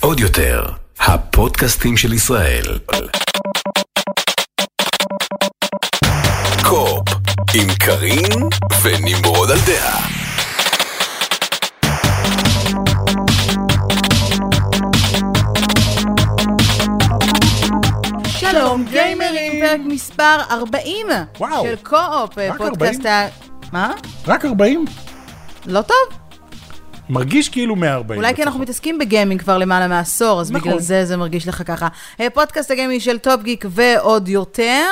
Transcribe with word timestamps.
עוד 0.00 0.20
יותר, 0.20 0.64
הפודקאסטים 1.00 1.96
של 1.96 2.12
ישראל. 2.12 2.78
קופ, 6.62 7.08
עם 7.54 7.74
קארין 7.78 8.48
ונמרוד 8.82 9.50
על 9.50 9.58
דעה. 9.66 10.06
שלום 18.26 18.84
גיימרים, 18.90 19.60
פרק 19.60 19.80
מספר 19.84 20.36
40 20.50 21.06
וואו. 21.38 21.64
של 21.64 21.76
קו-אופ, 21.82 22.34
פודקאסט 22.56 23.06
ה... 23.06 23.26
מה? 23.72 23.92
רק 24.26 24.44
40? 24.44 24.84
לא 25.66 25.82
טוב? 25.82 26.19
מרגיש 27.10 27.48
כאילו 27.48 27.76
140. 27.76 28.20
אולי 28.20 28.34
כי 28.34 28.42
אנחנו 28.42 28.60
מתעסקים 28.60 28.98
בגיימינג 28.98 29.40
כבר 29.40 29.58
למעלה 29.58 29.88
מעשור, 29.88 30.40
אז 30.40 30.50
נכון. 30.50 30.68
בגלל 30.68 30.80
זה 30.80 31.04
זה 31.04 31.16
מרגיש 31.16 31.48
לך 31.48 31.62
ככה. 31.66 31.88
אה, 32.20 32.30
פודקאסט 32.30 32.70
הגיימינג 32.70 33.00
של 33.00 33.18
טופ 33.18 33.42
גיק 33.42 33.64
ועוד 33.68 34.28
יותר. 34.28 34.84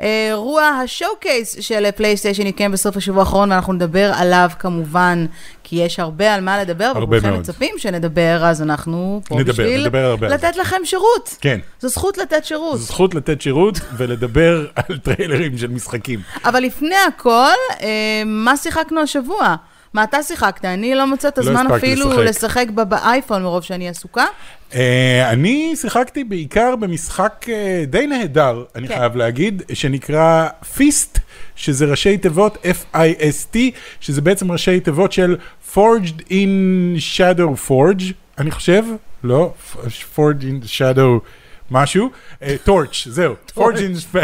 אה, 0.00 0.26
אירוע 0.28 0.62
ה 0.62 0.72
showcase 0.72 1.56
של 1.60 1.90
פלייסטיישן 1.90 2.46
יתקיים 2.46 2.72
בסוף 2.72 2.96
השבוע 2.96 3.20
האחרון, 3.20 3.52
ואנחנו 3.52 3.72
נדבר 3.72 4.12
עליו 4.14 4.50
כמובן, 4.58 5.26
כי 5.64 5.76
יש 5.76 6.00
הרבה 6.00 6.34
על 6.34 6.40
מה 6.40 6.60
לדבר, 6.60 6.92
הרבה 6.94 7.18
וכולכם. 7.18 7.40
מצפים 7.40 7.74
שנדבר, 7.78 8.40
אז 8.44 8.62
אנחנו 8.62 9.20
פה 9.24 9.34
נדבר, 9.34 9.52
בשביל 9.52 9.82
נדבר 9.82 10.04
הרבה 10.04 10.28
לתת 10.28 10.56
לכם 10.56 10.76
שירות. 10.84 11.36
כן. 11.40 11.60
זו 11.80 11.88
זכות 11.88 12.18
לתת 12.18 12.44
שירות. 12.44 12.78
זו 12.78 12.84
זכות 12.84 13.14
לתת 13.14 13.40
שירות 13.40 13.80
ולדבר 13.96 14.66
על 14.76 14.98
טריילרים 14.98 15.58
של 15.58 15.68
משחקים. 15.68 16.20
אבל 16.44 16.60
לפני 16.60 16.96
הכל, 17.08 17.56
אה, 17.82 18.22
מה 18.26 18.56
שיחקנו 18.56 19.00
השבוע? 19.00 19.56
מה 19.96 20.04
אתה 20.04 20.22
שיחקת? 20.22 20.64
אני 20.64 20.94
לא 20.94 21.06
מוצאת 21.06 21.32
את 21.38 21.44
לא 21.44 21.50
הזמן 21.50 21.66
הספקתי 21.66 21.92
אפילו 21.92 22.08
לשחק. 22.10 22.24
לשחק 22.24 22.66
ב- 22.74 22.82
באייפון 22.82 23.42
מרוב 23.42 23.62
שאני 23.62 23.88
עסוקה. 23.88 24.24
אה, 24.74 25.30
אני 25.30 25.76
שיחקתי 25.76 26.24
בעיקר 26.24 26.76
במשחק 26.76 27.46
אה, 27.48 27.84
די 27.86 28.06
נהדר, 28.06 28.64
אני 28.74 28.88
כן. 28.88 28.94
חייב 28.98 29.16
להגיד, 29.16 29.62
שנקרא 29.72 30.48
פיסט, 30.76 31.18
שזה 31.56 31.84
ראשי 31.86 32.18
תיבות 32.18 32.56
F-I-S-T, 32.64 33.56
שזה 34.00 34.20
בעצם 34.20 34.52
ראשי 34.52 34.80
תיבות 34.80 35.12
של 35.12 35.36
Forged 35.74 36.20
in 36.28 36.50
Shadow 37.16 37.68
Forge, 37.70 38.02
אני 38.38 38.50
חושב, 38.50 38.82
לא, 39.24 39.52
Forged 40.16 40.42
in 40.42 40.64
Shadow 40.78 41.20
משהו, 41.70 42.10
אה, 42.42 42.56
Torch, 42.66 43.08
זהו, 43.10 43.34
Forged 43.56 43.60
in 43.78 44.14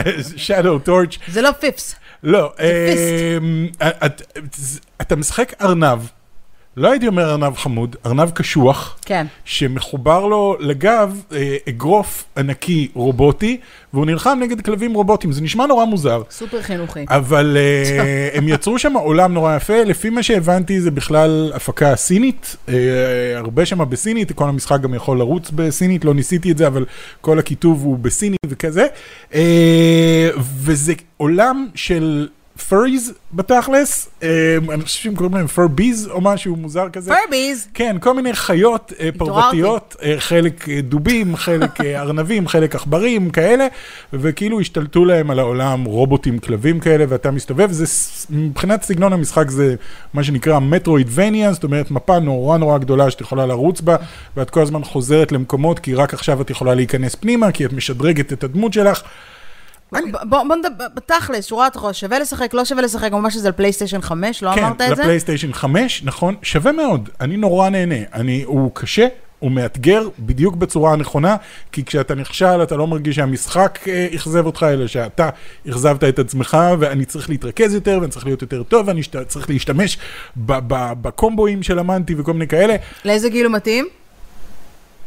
Shadow 0.47 0.89
Torch. 0.89 1.19
זה 1.29 1.43
לא 1.43 1.51
פיפס. 1.61 1.95
לא, 2.23 2.53
אמ, 2.61 3.67
את- 3.81 4.23
אתה 5.01 5.17
משחק 5.17 5.53
ארנב, 5.63 5.99
לא 6.77 6.91
הייתי 6.91 7.07
אומר 7.07 7.31
ארנב 7.31 7.57
חמוד, 7.57 7.97
ארנב 8.07 8.31
קשוח, 8.31 8.99
כן. 9.05 9.27
שמחובר 9.45 10.27
לו 10.27 10.57
לגב 10.61 11.23
אה, 11.33 11.57
אגרוף 11.69 12.25
ענקי 12.37 12.89
רובוטי, 12.95 13.61
והוא 13.93 14.07
נלחם 14.07 14.39
נגד 14.43 14.61
כלבים 14.61 14.95
רובוטים, 14.95 15.33
זה 15.33 15.43
נשמע 15.43 15.67
נורא 15.67 15.85
מוזר. 15.85 16.23
סופר 16.31 16.63
חינוכי. 16.63 17.05
אבל 17.09 17.57
אה, 17.61 18.29
הם 18.39 18.49
יצרו 18.49 18.79
שם 18.79 18.93
עולם 18.93 19.35
נורא 19.35 19.57
יפה, 19.57 19.85
לפי 19.85 20.11
מה 20.11 20.23
שהבנתי 20.23 20.81
זה 20.81 20.91
בכלל 20.91 21.53
הפקה 21.55 21.97
סינית, 21.97 22.57
אה, 22.69 22.75
הרבה 23.37 23.67
שם 23.67 23.91
בסינית, 23.91 24.33
כל 24.33 24.49
המשחק 24.49 24.81
גם 24.81 24.95
יכול 24.95 25.19
לרוץ 25.19 25.51
בסינית, 25.51 26.05
לא 26.05 26.15
ניסיתי 26.15 26.53
את 26.53 26.59
זה, 26.59 26.67
אבל 26.67 26.85
כל 27.21 27.39
הכיתוב 27.39 27.83
הוא 27.85 27.99
בסינית 27.99 28.41
וכזה. 28.47 28.87
וזה 30.39 30.93
עולם 31.17 31.69
של 31.75 32.29
פריז 32.69 33.13
בתכלס, 33.33 34.09
אה, 34.23 34.57
אני 34.75 34.83
חושב 34.83 34.99
שהם 35.03 35.15
קוראים 35.15 35.35
להם 35.35 35.47
פרביז 35.47 36.09
או 36.11 36.21
משהו 36.21 36.57
מוזר 36.57 36.89
כזה. 36.89 37.13
פרביז! 37.25 37.69
כן, 37.75 37.97
כל 38.01 38.15
מיני 38.15 38.33
חיות 38.33 38.93
אה, 39.01 39.09
פרוותיות, 39.17 39.97
אה, 40.03 40.15
חלק 40.19 40.69
דובים, 40.69 41.37
חלק 41.37 41.81
ארנבים, 42.03 42.49
חלק 42.49 42.75
עכברים, 42.75 43.31
כאלה, 43.31 43.67
וכאילו 44.13 44.61
השתלטו 44.61 45.05
להם 45.05 45.31
על 45.31 45.39
העולם 45.39 45.85
רובוטים, 45.85 46.39
כלבים 46.39 46.81
כאלה, 46.81 47.05
ואתה 47.09 47.31
מסתובב, 47.31 47.73
זה, 47.73 47.85
מבחינת 48.31 48.83
סגנון 48.83 49.13
המשחק 49.13 49.51
זה 49.51 49.75
מה 50.15 50.25
שנקרא 50.25 50.59
מטרואידבניה, 50.59 51.53
זאת 51.53 51.65
אומרת 51.65 51.91
מפה 51.91 52.19
נורא 52.19 52.59
נורא 52.59 52.79
גדולה 52.79 53.11
שאת 53.11 53.21
יכולה 53.21 53.47
לרוץ 53.47 53.81
בה, 53.81 53.97
ואת 54.37 54.51
כל 54.51 54.63
הזמן 54.63 54.85
חוזרת 54.85 55.33
למקומות, 55.33 55.79
כי 55.79 55.95
רק 55.95 56.15
עכשיו 56.15 56.41
את 56.41 56.51
יכולה 56.51 56.75
להיכנס 56.75 57.15
פנימה, 57.15 57.53
כי 57.53 57.67
את 57.67 57.73
משדרגת 57.73 58.33
את 58.33 58.45
הדמות 58.45 58.73
שלך. 58.73 59.03
ב- 59.93 60.29
בוא 60.29 60.57
נדבר, 60.57 60.87
בתכלס, 60.95 61.47
שורה 61.47 61.67
התחתונה, 61.67 61.93
שווה 61.93 62.19
לשחק, 62.19 62.55
לא 62.55 62.65
שווה 62.65 62.83
לשחק, 62.83 63.13
ממש 63.13 63.35
שזה 63.35 63.49
על 63.49 63.53
פלייסטיישן 63.53 64.01
5, 64.01 64.43
לא 64.43 64.55
אמרת 64.55 64.79
כן, 64.79 64.93
את 64.93 64.97
זה? 64.97 65.03
לפלייסטיישן 65.03 65.53
5, 65.53 66.03
נכון, 66.05 66.35
שווה 66.43 66.73
מאוד, 66.73 67.09
אני 67.21 67.37
נורא 67.37 67.69
נהנה, 67.69 67.95
אני, 68.15 68.43
הוא 68.43 68.71
קשה, 68.75 69.07
הוא 69.39 69.51
מאתגר 69.51 70.09
בדיוק 70.19 70.55
בצורה 70.55 70.93
הנכונה, 70.93 71.37
כי 71.73 71.85
כשאתה 71.85 72.15
נכשל 72.15 72.63
אתה 72.63 72.77
לא 72.77 72.87
מרגיש 72.87 73.17
שהמשחק 73.17 73.79
אה, 73.89 74.09
אכזב 74.15 74.47
אותך, 74.47 74.67
אלא 74.71 74.87
שאתה 74.87 75.29
אכזבת 75.71 76.05
את 76.05 76.19
עצמך, 76.19 76.57
ואני 76.79 77.05
צריך 77.05 77.31
להתרכז 77.31 77.75
יותר, 77.75 77.99
ואני 78.01 78.11
צריך 78.11 78.27
להיות 78.27 78.43
יותר 78.43 78.63
טוב, 78.63 78.89
ואני 78.89 79.03
צריך 79.29 79.51
להשתמש 79.51 79.99
בקומבואים 80.37 81.63
שלמדתי 81.63 82.15
וכל 82.19 82.33
מיני 82.33 82.49
כאלה. 82.49 82.77
לאיזה 83.05 83.29
גיל 83.29 83.47
הוא 83.47 83.53
מתאים? 83.53 83.89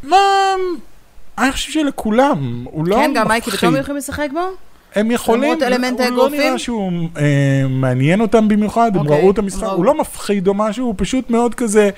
מה... 0.03 0.17
אני 1.37 1.51
חושב 1.51 1.71
שלכולם, 1.71 2.65
הוא 2.71 2.87
לא 2.87 2.95
כן, 2.95 3.11
גם 3.15 3.27
מייקי 3.27 3.49
מפחיד. 3.49 3.69
ותומי 3.69 3.79
יכולים 3.79 3.97
לשחק 3.97 4.27
בו? 4.33 4.39
הם 4.95 5.11
יכולים, 5.11 5.43
הוא 5.43 6.17
לא? 6.17 6.29
נראה 6.29 6.57
שהוא 6.57 6.91
אה, 7.17 7.67
מעניין 7.69 8.21
אותם 8.21 8.47
במיוחד, 8.47 8.91
הם 8.95 9.01
אוקיי, 9.01 9.21
ראו 9.21 9.31
את 9.31 9.37
המשחק. 9.37 9.67
הוא 9.67 9.85
לא 9.85 9.97
מפחיד 9.97 10.47
או 10.47 10.53
משהו, 10.53 10.85
הוא 10.85 10.93
פשוט 10.97 11.29
מאוד 11.29 11.55
כזה 11.55 11.89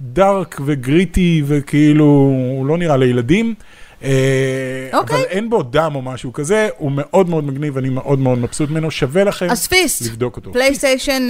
דארק 0.00 0.60
וגריטי, 0.64 1.42
וכאילו, 1.46 2.04
הוא 2.56 2.66
לא 2.66 2.78
נראה 2.78 2.96
לילדים. 2.96 3.54
אה, 4.02 4.88
אוקיי. 4.92 5.16
אבל 5.16 5.24
אין 5.24 5.50
בו 5.50 5.62
דם 5.62 5.92
או 5.94 6.02
משהו 6.02 6.32
כזה, 6.32 6.68
הוא 6.78 6.92
מאוד 6.94 7.28
מאוד 7.28 7.44
מגניב, 7.44 7.78
אני 7.78 7.88
מאוד 7.88 8.18
מאוד 8.18 8.38
מבסוט 8.38 8.70
ממנו, 8.70 8.90
שווה 8.90 9.24
לכם 9.24 9.50
at 9.50 9.66
least, 9.66 10.06
לבדוק 10.06 10.36
אותו. 10.36 10.52
פלייסטיישן 10.52 11.28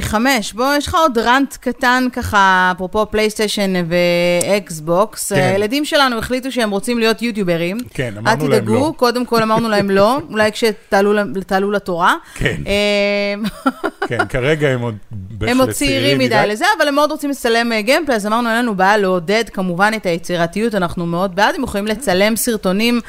5, 0.00 0.52
בוא, 0.52 0.74
יש 0.76 0.86
לך 0.86 0.94
עוד 0.94 1.18
rant 1.18 1.56
קטן 1.56 2.04
ככה, 2.12 2.72
אפרופו 2.76 3.06
פלייסטיישן 3.10 3.72
ואקסבוקס. 3.88 5.32
כן. 5.32 5.40
הילדים 5.40 5.84
שלנו 5.84 6.18
החליטו 6.18 6.52
שהם 6.52 6.70
רוצים 6.70 6.98
להיות 6.98 7.22
יוטיוברים. 7.22 7.78
כן, 7.94 8.14
אמרנו 8.18 8.44
אל 8.44 8.50
להם 8.50 8.60
תדאגו, 8.60 8.74
לא. 8.74 8.92
קודם 8.96 9.26
כל 9.26 9.42
אמרנו 9.42 9.68
להם 9.68 9.90
לא, 9.90 10.18
אולי 10.32 10.52
כשתעלו 10.52 11.70
לתורה. 11.70 12.14
כן. 12.34 12.56
אה, 12.66 13.34
כן, 14.08 14.26
כרגע 14.32 14.68
הם 14.68 14.80
עוד 14.80 14.94
בהחלט 15.10 15.54
הם 15.54 15.60
עוד 15.60 15.70
צעירים 15.70 16.18
מדי 16.18 16.44
לזה, 16.48 16.64
אבל 16.78 16.88
הם 16.88 16.94
מאוד 16.94 17.10
רוצים 17.10 17.30
לצלם 17.30 17.72
gameplay, 17.80 18.14
אז 18.14 18.26
אמרנו, 18.26 18.48
אין 18.48 18.58
לנו 18.58 18.74
בעיה 18.74 18.96
לעודד 18.96 19.44
כמובן 19.52 19.92
את 19.96 20.06
היצירתיות, 20.06 20.74
אנחנו 20.74 21.06
מאוד 21.06 21.36
בעד, 21.36 21.54
הם 21.54 21.62
יכולים 21.62 21.86
לצלם 21.88 22.36
סרטונים 22.36 23.00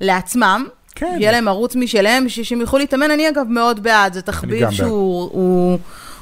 לעצמם. 0.00 0.66
כן. 0.94 1.16
יהיה 1.18 1.32
להם 1.32 1.48
ערוץ 1.48 1.76
משלהם, 1.76 2.28
שהם 2.28 2.60
יוכלו 2.60 2.78
להתאמן, 2.78 3.10
אני 3.10 3.28
אגב 3.28 3.46
מאוד 3.48 3.82
בעד, 3.82 4.12
זה 4.12 4.22
תחביב. 4.22 4.70
שהוא 4.70 5.30
הוא, 5.32 5.78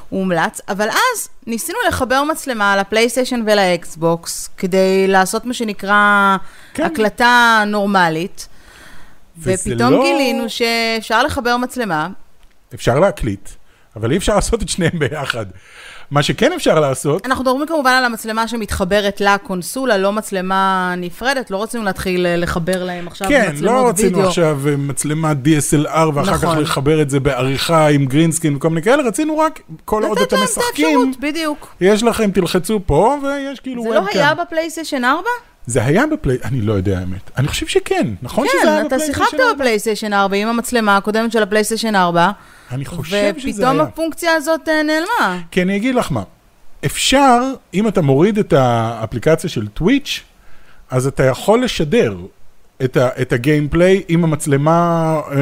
הוא 0.09 0.19
מומלץ. 0.19 0.61
אבל 0.69 0.89
אז 0.89 1.29
ניסינו 1.47 1.77
לחבר 1.87 2.23
מצלמה 2.23 2.77
לפלייסטיישן 2.77 3.43
ולאקסבוקס, 3.47 4.49
כדי 4.57 5.07
לעשות 5.07 5.45
מה 5.45 5.53
שנקרא 5.53 6.37
כן. 6.73 6.83
הקלטה 6.83 7.63
נורמלית. 7.67 8.47
ופתאום 9.41 9.93
לא- 9.93 10.03
גילינו 10.03 10.49
שאפשר 10.49 11.23
לחבר 11.23 11.57
מצלמה, 11.57 12.07
אפשר 12.73 12.99
להקליט, 12.99 13.49
אבל 13.95 14.11
אי 14.11 14.17
אפשר 14.17 14.35
לעשות 14.35 14.63
את 14.63 14.69
שניהם 14.69 14.99
ביחד. 14.99 15.45
מה 16.11 16.23
שכן 16.23 16.53
אפשר 16.53 16.79
לעשות, 16.79 17.25
אנחנו 17.25 17.43
מדברים 17.43 17.67
כמובן 17.67 17.91
על 17.91 18.05
המצלמה 18.05 18.47
שמתחברת 18.47 19.21
לקונסולה, 19.21 19.97
לא 19.97 20.11
מצלמה 20.11 20.93
נפרדת, 20.97 21.51
לא 21.51 21.63
רצינו 21.63 21.83
להתחיל 21.83 22.25
אה, 22.25 22.35
לחבר 22.35 22.83
להם 22.83 23.07
עכשיו 23.07 23.29
כן, 23.29 23.51
מצלמות 23.53 23.83
לא 23.83 23.89
רצינו 23.89 24.17
וידאו. 24.17 24.27
עכשיו 24.29 24.59
אה, 24.67 24.77
מצלמת 24.77 25.37
DSLR 25.45 26.09
ואחר 26.13 26.31
נכון. 26.31 26.55
כך 26.55 26.61
לחבר 26.61 27.01
את 27.01 27.09
זה 27.09 27.19
בעריכה 27.19 27.87
עם 27.87 28.05
green 28.05 28.28
screen 28.28 28.55
וכל 28.55 28.69
מיני 28.69 28.81
כאלה, 28.81 29.03
רצינו 29.03 29.37
רק, 29.37 29.59
כל 29.85 30.03
עוד 30.03 30.19
לתת 30.19 30.27
אתם 30.27 30.35
להם 30.35 30.45
את 30.45 30.57
משחקים, 30.57 31.11
בדיוק. 31.19 31.75
יש 31.81 32.03
לכם, 32.03 32.31
תלחצו 32.31 32.79
פה 32.85 33.17
ויש 33.23 33.59
כאילו 33.59 33.83
זה 33.83 33.89
לא. 33.89 34.01
היה 34.13 34.33
בפלייסטיישן 34.33 35.05
4? 35.05 35.21
זה 35.65 35.85
היה 35.85 36.07
בפליי... 36.07 36.37
אני 36.43 36.61
לא 36.61 36.73
יודע 36.73 36.99
האמת. 36.99 37.31
אני 37.37 37.47
חושב 37.47 37.67
שכן, 37.67 38.07
נכון 38.21 38.47
שזה 38.47 38.71
היה 38.71 38.81
כן, 38.81 38.87
אתה 38.87 38.95
בפלייסטיישן 38.95 39.29
שיחקת? 39.29 39.55
בפלייסטיישן 39.55 40.13
4 40.13 40.35
עם 40.37 40.47
המצלמה 40.47 40.97
הקודמת 40.97 41.31
של 41.31 41.43
הפלייסטיישן 41.43 41.95
4, 41.95 42.31
אני 42.71 42.85
חושב 42.85 43.33
שזה 43.37 43.49
ופתאום 43.51 43.75
היה. 43.79 43.83
הפונקציה 43.83 44.33
הזאת 44.33 44.69
אה, 44.69 44.83
נעלמה. 44.83 45.41
כי 45.51 45.61
אני 45.61 45.75
אגיד 45.75 45.95
לך 45.95 46.11
מה, 46.11 46.23
אפשר, 46.85 47.39
אם 47.73 47.87
אתה 47.87 48.01
מוריד 48.01 48.37
את 48.37 48.53
האפליקציה 48.53 49.49
של 49.49 49.67
טוויץ', 49.67 50.21
אז 50.91 51.07
אתה 51.07 51.23
יכול 51.23 51.63
לשדר 51.63 52.15
את, 52.83 52.97
ה, 52.97 53.09
את 53.21 53.33
הגיימפליי 53.33 54.03
עם 54.07 54.23
המצלמה 54.23 54.73
אה, 55.31 55.35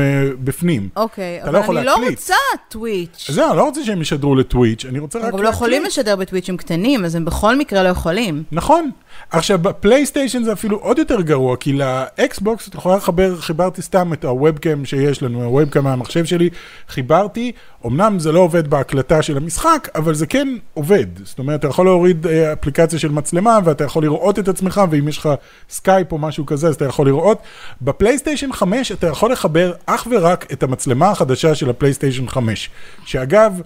בפנים. 0.43 0.89
אוקיי, 0.95 1.39
אתה 1.41 1.49
אבל 1.49 1.59
לא 1.59 1.79
אני 1.79 1.85
לא 1.85 1.91
להקליט. 1.93 2.09
רוצה 2.19 2.35
טוויץ'. 2.69 3.25
זהו, 3.31 3.49
אני 3.49 3.57
לא 3.57 3.63
רוצה 3.63 3.83
שהם 3.85 4.01
ישדרו 4.01 4.35
לטוויץ', 4.35 4.85
אני 4.85 4.99
רוצה 4.99 5.19
רק 5.19 5.25
הם 5.25 5.31
גם 5.31 5.43
לא 5.43 5.49
יכולים 5.49 5.83
לשדר 5.83 6.15
בטוויצ'ים 6.15 6.57
קטנים, 6.57 7.05
אז 7.05 7.15
הם 7.15 7.25
בכל 7.25 7.55
מקרה 7.57 7.83
לא 7.83 7.89
יכולים. 7.89 8.43
נכון, 8.51 8.91
עכשיו, 9.31 9.59
בפלייסטיישן 9.59 10.43
זה 10.43 10.53
אפילו 10.53 10.77
עוד 10.77 10.97
יותר 10.97 11.21
גרוע, 11.21 11.55
כי 11.55 11.73
לאקסבוקס 11.73 12.67
את 12.67 12.75
יכולה 12.75 12.95
לחבר, 12.95 13.35
חיברתי 13.35 13.81
סתם 13.81 14.13
את 14.13 14.25
הוובקאם 14.25 14.85
שיש 14.85 15.23
לנו, 15.23 15.43
הוובקאם 15.43 15.83
מהמחשב 15.83 16.25
שלי, 16.25 16.49
חיברתי, 16.87 17.51
אמנם 17.85 18.19
זה 18.19 18.31
לא 18.31 18.39
עובד 18.39 18.67
בהקלטה 18.67 19.21
של 19.21 19.37
המשחק, 19.37 19.87
אבל 19.95 20.13
זה 20.13 20.25
כן 20.25 20.47
עובד. 20.73 21.05
זאת 21.23 21.39
אומרת, 21.39 21.59
אתה 21.59 21.67
יכול 21.67 21.85
להוריד 21.85 22.27
אה, 22.27 22.53
אפליקציה 22.53 22.99
של 22.99 23.11
מצלמה, 23.11 23.59
ואתה 23.63 23.83
יכול 23.83 24.03
לראות 24.03 24.39
את 24.39 24.47
עצמך, 24.47 24.81
ואם 24.89 25.07
יש 25.07 25.17
לך 25.17 25.29
סקייפ 25.69 26.11
או 26.11 26.17
משהו 26.17 26.45
כזה, 26.45 26.67
אז 26.67 26.75
אתה 26.75 26.85
יכול 26.85 27.07
לראות. 27.07 27.41
בפלייסטיישן 27.81 28.53
5 28.53 28.91
אתה 28.91 29.07
יכול 29.07 29.31
לחבר 29.31 29.73
אך 29.85 30.07
ורק 30.11 30.53
את 30.53 30.63
המצלמה 30.63 31.09
החדשה 31.09 31.55
של 31.55 31.69
הפלייסטיישן 31.69 32.27
5, 32.27 32.69
שאגב, 33.05 33.61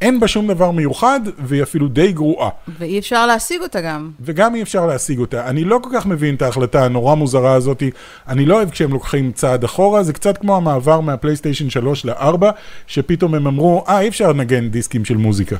אין 0.00 0.20
בה 0.20 0.28
שום 0.28 0.46
דבר 0.46 0.70
מיוחד, 0.70 1.20
והיא 1.38 1.62
אפילו 1.62 1.88
די 1.88 2.12
גרועה. 2.12 2.50
ואי 2.78 2.98
אפשר 2.98 3.26
להשיג 3.26 3.62
אותה 3.62 3.80
גם. 3.80 4.10
וגם 4.20 4.54
אי 4.54 4.62
אפשר 4.62 4.86
להשיג 4.86 5.18
אותה. 5.18 5.46
אני 5.46 5.64
לא 5.64 5.78
כל 5.82 5.90
כך 5.94 6.06
מבין 6.06 6.34
את 6.34 6.42
ההחלטה 6.42 6.84
הנורא 6.84 7.14
מוזרה 7.14 7.54
הזאת. 7.54 7.82
אני 8.28 8.46
לא 8.46 8.54
אוהב 8.54 8.70
כשהם 8.70 8.92
לוקחים 8.92 9.32
צעד 9.32 9.64
אחורה, 9.64 10.02
זה 10.02 10.12
קצת 10.12 10.38
כמו 10.38 10.56
המעבר 10.56 11.00
מהפלייסטיישן 11.00 11.70
3 11.70 12.04
ל-4, 12.04 12.44
שפתאום 12.86 13.34
הם 13.34 13.46
אמרו, 13.46 13.84
אה, 13.88 14.00
אי 14.00 14.08
אפשר 14.08 14.32
לנגן 14.32 14.68
דיסקים 14.68 15.04
של 15.04 15.16
מוזיקה. 15.16 15.56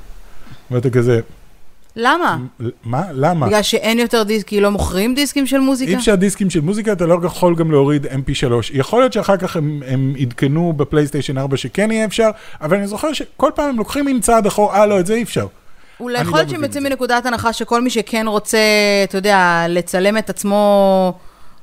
ואתה 0.71 0.91
כזה, 0.91 1.21
למה? 1.97 2.39
מה? 2.85 3.03
למה? 3.13 3.47
בגלל 3.47 3.63
שאין 3.63 3.99
יותר 3.99 4.23
דיסק, 4.23 4.47
כי 4.47 4.61
לא 4.61 4.71
מוכרים 4.71 5.15
דיסקים 5.15 5.47
של 5.47 5.59
מוזיקה? 5.59 5.91
אי 5.91 5.97
אפשר 5.97 6.15
דיסקים 6.15 6.51
של 6.51 6.61
מוזיקה, 6.61 6.93
אתה 6.93 7.07
לא 7.07 7.19
יכול 7.25 7.55
גם 7.55 7.71
להוריד 7.71 8.07
mp3. 8.07 8.53
יכול 8.73 9.01
להיות 9.01 9.13
שאחר 9.13 9.37
כך 9.37 9.57
הם, 9.57 9.83
הם 9.87 10.15
עדכנו 10.21 10.73
בפלייסטיישן 10.73 11.39
4 11.39 11.57
שכן 11.57 11.91
יהיה 11.91 12.05
אפשר, 12.05 12.31
אבל 12.61 12.77
אני 12.77 12.87
זוכר 12.87 13.13
שכל 13.13 13.51
פעם 13.55 13.69
הם 13.69 13.77
לוקחים 13.79 14.05
מין 14.05 14.21
צעד 14.21 14.47
אחורה, 14.47 14.81
אה 14.81 14.87
לא, 14.87 15.01
את 15.01 15.07
זה 15.07 15.15
אי 15.15 15.23
אפשר. 15.23 15.47
אולי 16.01 16.21
יכול 16.21 16.33
לא 16.33 16.39
להיות 16.39 16.51
שהם 16.51 16.65
יוצאים. 16.65 16.85
מנקודת 16.85 17.27
הנחה 17.27 17.53
שכל 17.53 17.83
מי 17.83 17.91
שכן 17.91 18.27
רוצה, 18.29 18.59
אתה 19.05 19.19
יודע, 19.19 19.67
לצלם 19.69 20.19
את 20.19 20.31
עצמו, 20.31 21.13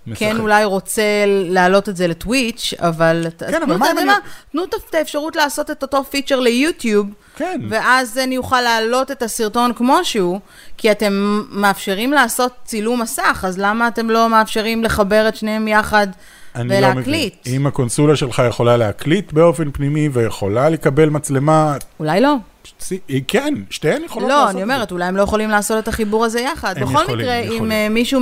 משחק. 0.07 0.19
כן 0.19 0.39
אולי 0.39 0.63
רוצה 0.63 1.03
להעלות 1.27 1.89
את 1.89 1.95
זה 1.95 2.07
לטוויץ', 2.07 2.73
אבל 2.79 3.25
כן, 3.37 3.61
אבל 3.61 3.77
מה 3.77 3.91
אם 3.91 3.97
אני-? 3.97 4.11
תנו 4.51 4.63
את 4.63 4.95
האפשרות 4.95 5.35
לעשות 5.35 5.71
את 5.71 5.81
אותו 5.81 6.03
פיצ'ר 6.03 6.39
ליוטיוב. 6.39 7.07
כן. 7.35 7.61
ואז 7.69 8.17
אני 8.17 8.37
אוכל 8.37 8.61
להעלות 8.61 9.11
את 9.11 9.21
הסרטון 9.21 9.73
כמו 9.73 10.05
שהוא, 10.05 10.39
כי 10.77 10.91
אתם 10.91 11.43
מאפשרים 11.49 12.11
לעשות 12.11 12.51
צילום 12.65 13.01
מסך, 13.01 13.45
אז 13.47 13.57
למה 13.59 13.87
אתם 13.87 14.09
לא 14.09 14.29
מאפשרים 14.29 14.83
לחבר 14.83 15.27
את 15.27 15.35
שניהם 15.35 15.67
יחד 15.67 16.07
אני 16.55 16.69
לא 16.69 16.75
מבין. 16.75 16.93
ולהקליט? 16.93 17.47
אם 17.47 17.67
הקונסולה 17.67 18.15
שלך 18.15 18.41
יכולה 18.49 18.77
להקליט 18.77 19.31
באופן 19.31 19.71
פנימי 19.71 20.09
ויכולה 20.13 20.69
לקבל 20.69 21.09
מצלמה, 21.09 21.77
אולי 21.99 22.21
לא. 22.21 22.35
צי- 22.79 22.99
כן, 23.27 23.53
שתיהן 23.69 24.03
יכולות 24.03 24.29
לא, 24.29 24.35
לעשות 24.35 24.49
אני 24.55 24.61
את 24.63 24.67
זה. 24.67 24.73
אומרת, 24.73 24.91
אולי 24.91 25.05
הם 25.05 25.17
לא 25.17 25.21
יכולים 25.21 25.49
לעשות 25.49 25.83
את 25.83 25.87
החיבור 25.87 26.25
הזה 26.25 26.39
יחד. 26.39 26.75
בכל 26.79 26.91
יכולים, 27.03 27.19
מקרה, 27.19 27.33
הם 27.35 27.43
אם 27.43 27.51
יכולים. 27.53 27.71
אה, 27.71 27.87
מישהו 27.89 28.21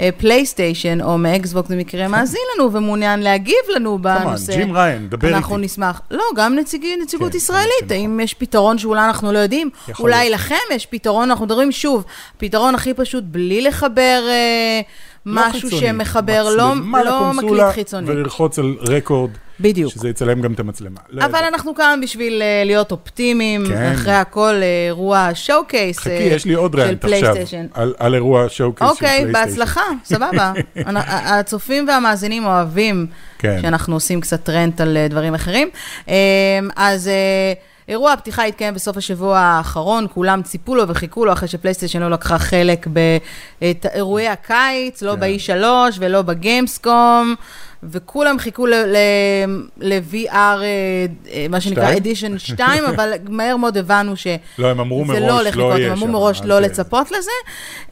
מפלייסטיישן 0.00 1.00
או 1.00 1.18
מאקסבוקס 1.18 1.70
במקרה 1.70 2.08
מאזין 2.08 2.40
לנו 2.54 2.72
ומעוניין 2.72 3.20
להגיב 3.20 3.54
לנו 3.74 3.98
בנושא, 3.98 4.56
ג'ים 4.56 4.76
ראיין, 4.76 5.08
דבר 5.08 5.28
אנחנו 5.28 5.56
איתי. 5.56 5.64
נשמח. 5.66 6.00
לא, 6.10 6.24
גם 6.36 6.54
נציגי, 6.56 6.96
נציגות 7.02 7.30
כן, 7.32 7.36
ישראלית. 7.36 7.90
האם 7.90 8.20
יש 8.20 8.34
פתרון 8.34 8.78
שאולי 8.78 9.04
אנחנו 9.06 9.32
לא 9.32 9.38
יודעים? 9.38 9.70
אולי. 10.00 10.30
לכם 10.30 10.54
יש 10.74 10.86
פתרון, 10.86 11.30
אנחנו 11.30 11.44
מדברים 11.46 11.72
שוב, 11.72 12.04
פתרון 12.38 12.74
הכי 12.74 12.94
פשוט, 12.94 13.24
בלי 13.26 13.60
לחבר 13.60 14.22
אה, 14.28 14.80
לא 15.26 15.48
משהו 15.48 15.70
חיצוני, 15.70 15.80
שמחבר, 15.86 16.48
לא 16.56 16.74
לא 17.04 17.32
מקליט 17.34 17.62
חיצוני. 17.74 18.10
וללחוץ 18.10 18.58
על 18.58 18.76
record, 18.80 19.30
בדיוק. 19.60 19.92
שזה 19.92 20.08
יצלם 20.08 20.40
גם 20.40 20.52
את 20.52 20.60
המצלמה. 20.60 21.00
לא 21.10 21.24
אבל 21.24 21.34
יודע. 21.34 21.48
אנחנו 21.48 21.74
כאן 21.74 22.00
בשביל 22.02 22.42
אה, 22.42 22.62
להיות 22.64 22.92
אופטימיים, 22.92 23.64
כן. 23.68 23.92
אחרי 23.94 24.12
הכל 24.12 24.54
אה, 24.54 24.86
אירוע 24.86 25.18
ה 25.18 25.64
showcase 25.64 25.98
חכי, 25.98 26.10
יש 26.10 26.44
לי 26.44 26.54
עוד 26.54 26.74
רעיון 26.74 26.96
עכשיו. 27.02 27.34
על 27.74 27.94
על 27.98 28.14
אירוע 28.14 28.46
showcase 28.48 28.90
של 28.90 28.94
אוקיי, 28.94 29.20
פלייסטיישן. 29.20 29.32
בהצלחה, 29.32 29.82
סבבה. 30.04 30.52
הצופים 31.38 31.88
והמאזינים 31.88 32.46
אוהבים 32.46 33.06
כן. 33.38 33.58
שאנחנו 33.62 33.96
עושים 33.96 34.20
קצת 34.20 34.44
rant 34.44 34.80
על 34.80 34.96
דברים 35.10 35.34
אחרים. 35.34 35.68
אז 36.76 37.08
אה, 37.08 37.52
אירוע 37.90 38.12
הפתיחה 38.12 38.44
התקיים 38.44 38.74
בסוף 38.74 38.96
השבוע 38.96 39.38
האחרון, 39.38 40.06
כולם 40.14 40.42
ציפו 40.42 40.74
לו 40.74 40.88
וחיכו 40.88 41.24
לו 41.24 41.32
אחרי 41.32 41.48
שפלייסטיישן 41.48 42.00
לא 42.00 42.10
לקחה 42.10 42.38
חלק 42.38 42.86
באירועי 43.60 44.28
הקיץ, 44.28 45.02
לא 45.02 45.12
כן. 45.12 45.20
ב-E3 45.20 45.64
ולא 45.98 46.22
בגיימסקום. 46.22 47.34
וכולם 47.82 48.38
חיכו 48.38 48.66
ל-VR, 48.66 50.28
אה, 50.32 50.62
אה, 51.32 51.46
מה 51.50 51.60
שנקרא? 51.60 51.96
edition 51.96 52.38
2, 52.38 52.84
אבל 52.94 53.12
מהר 53.28 53.56
מאוד 53.56 53.76
הבנו 53.76 54.16
ש... 54.16 54.26
לא, 54.58 54.70
הם 54.70 54.80
אמרו 54.80 55.04
מראש, 55.04 55.18
לא 55.20 55.40
הולך 55.40 55.56
לא 55.56 55.68
לקרות, 55.68 55.80
הם 55.84 55.92
אמרו 55.92 56.06
שם, 56.06 56.12
מראש 56.12 56.40
אז, 56.40 56.46
לא 56.46 56.54
אה, 56.54 56.60
לצפות 56.60 57.10
לזה. 57.10 57.30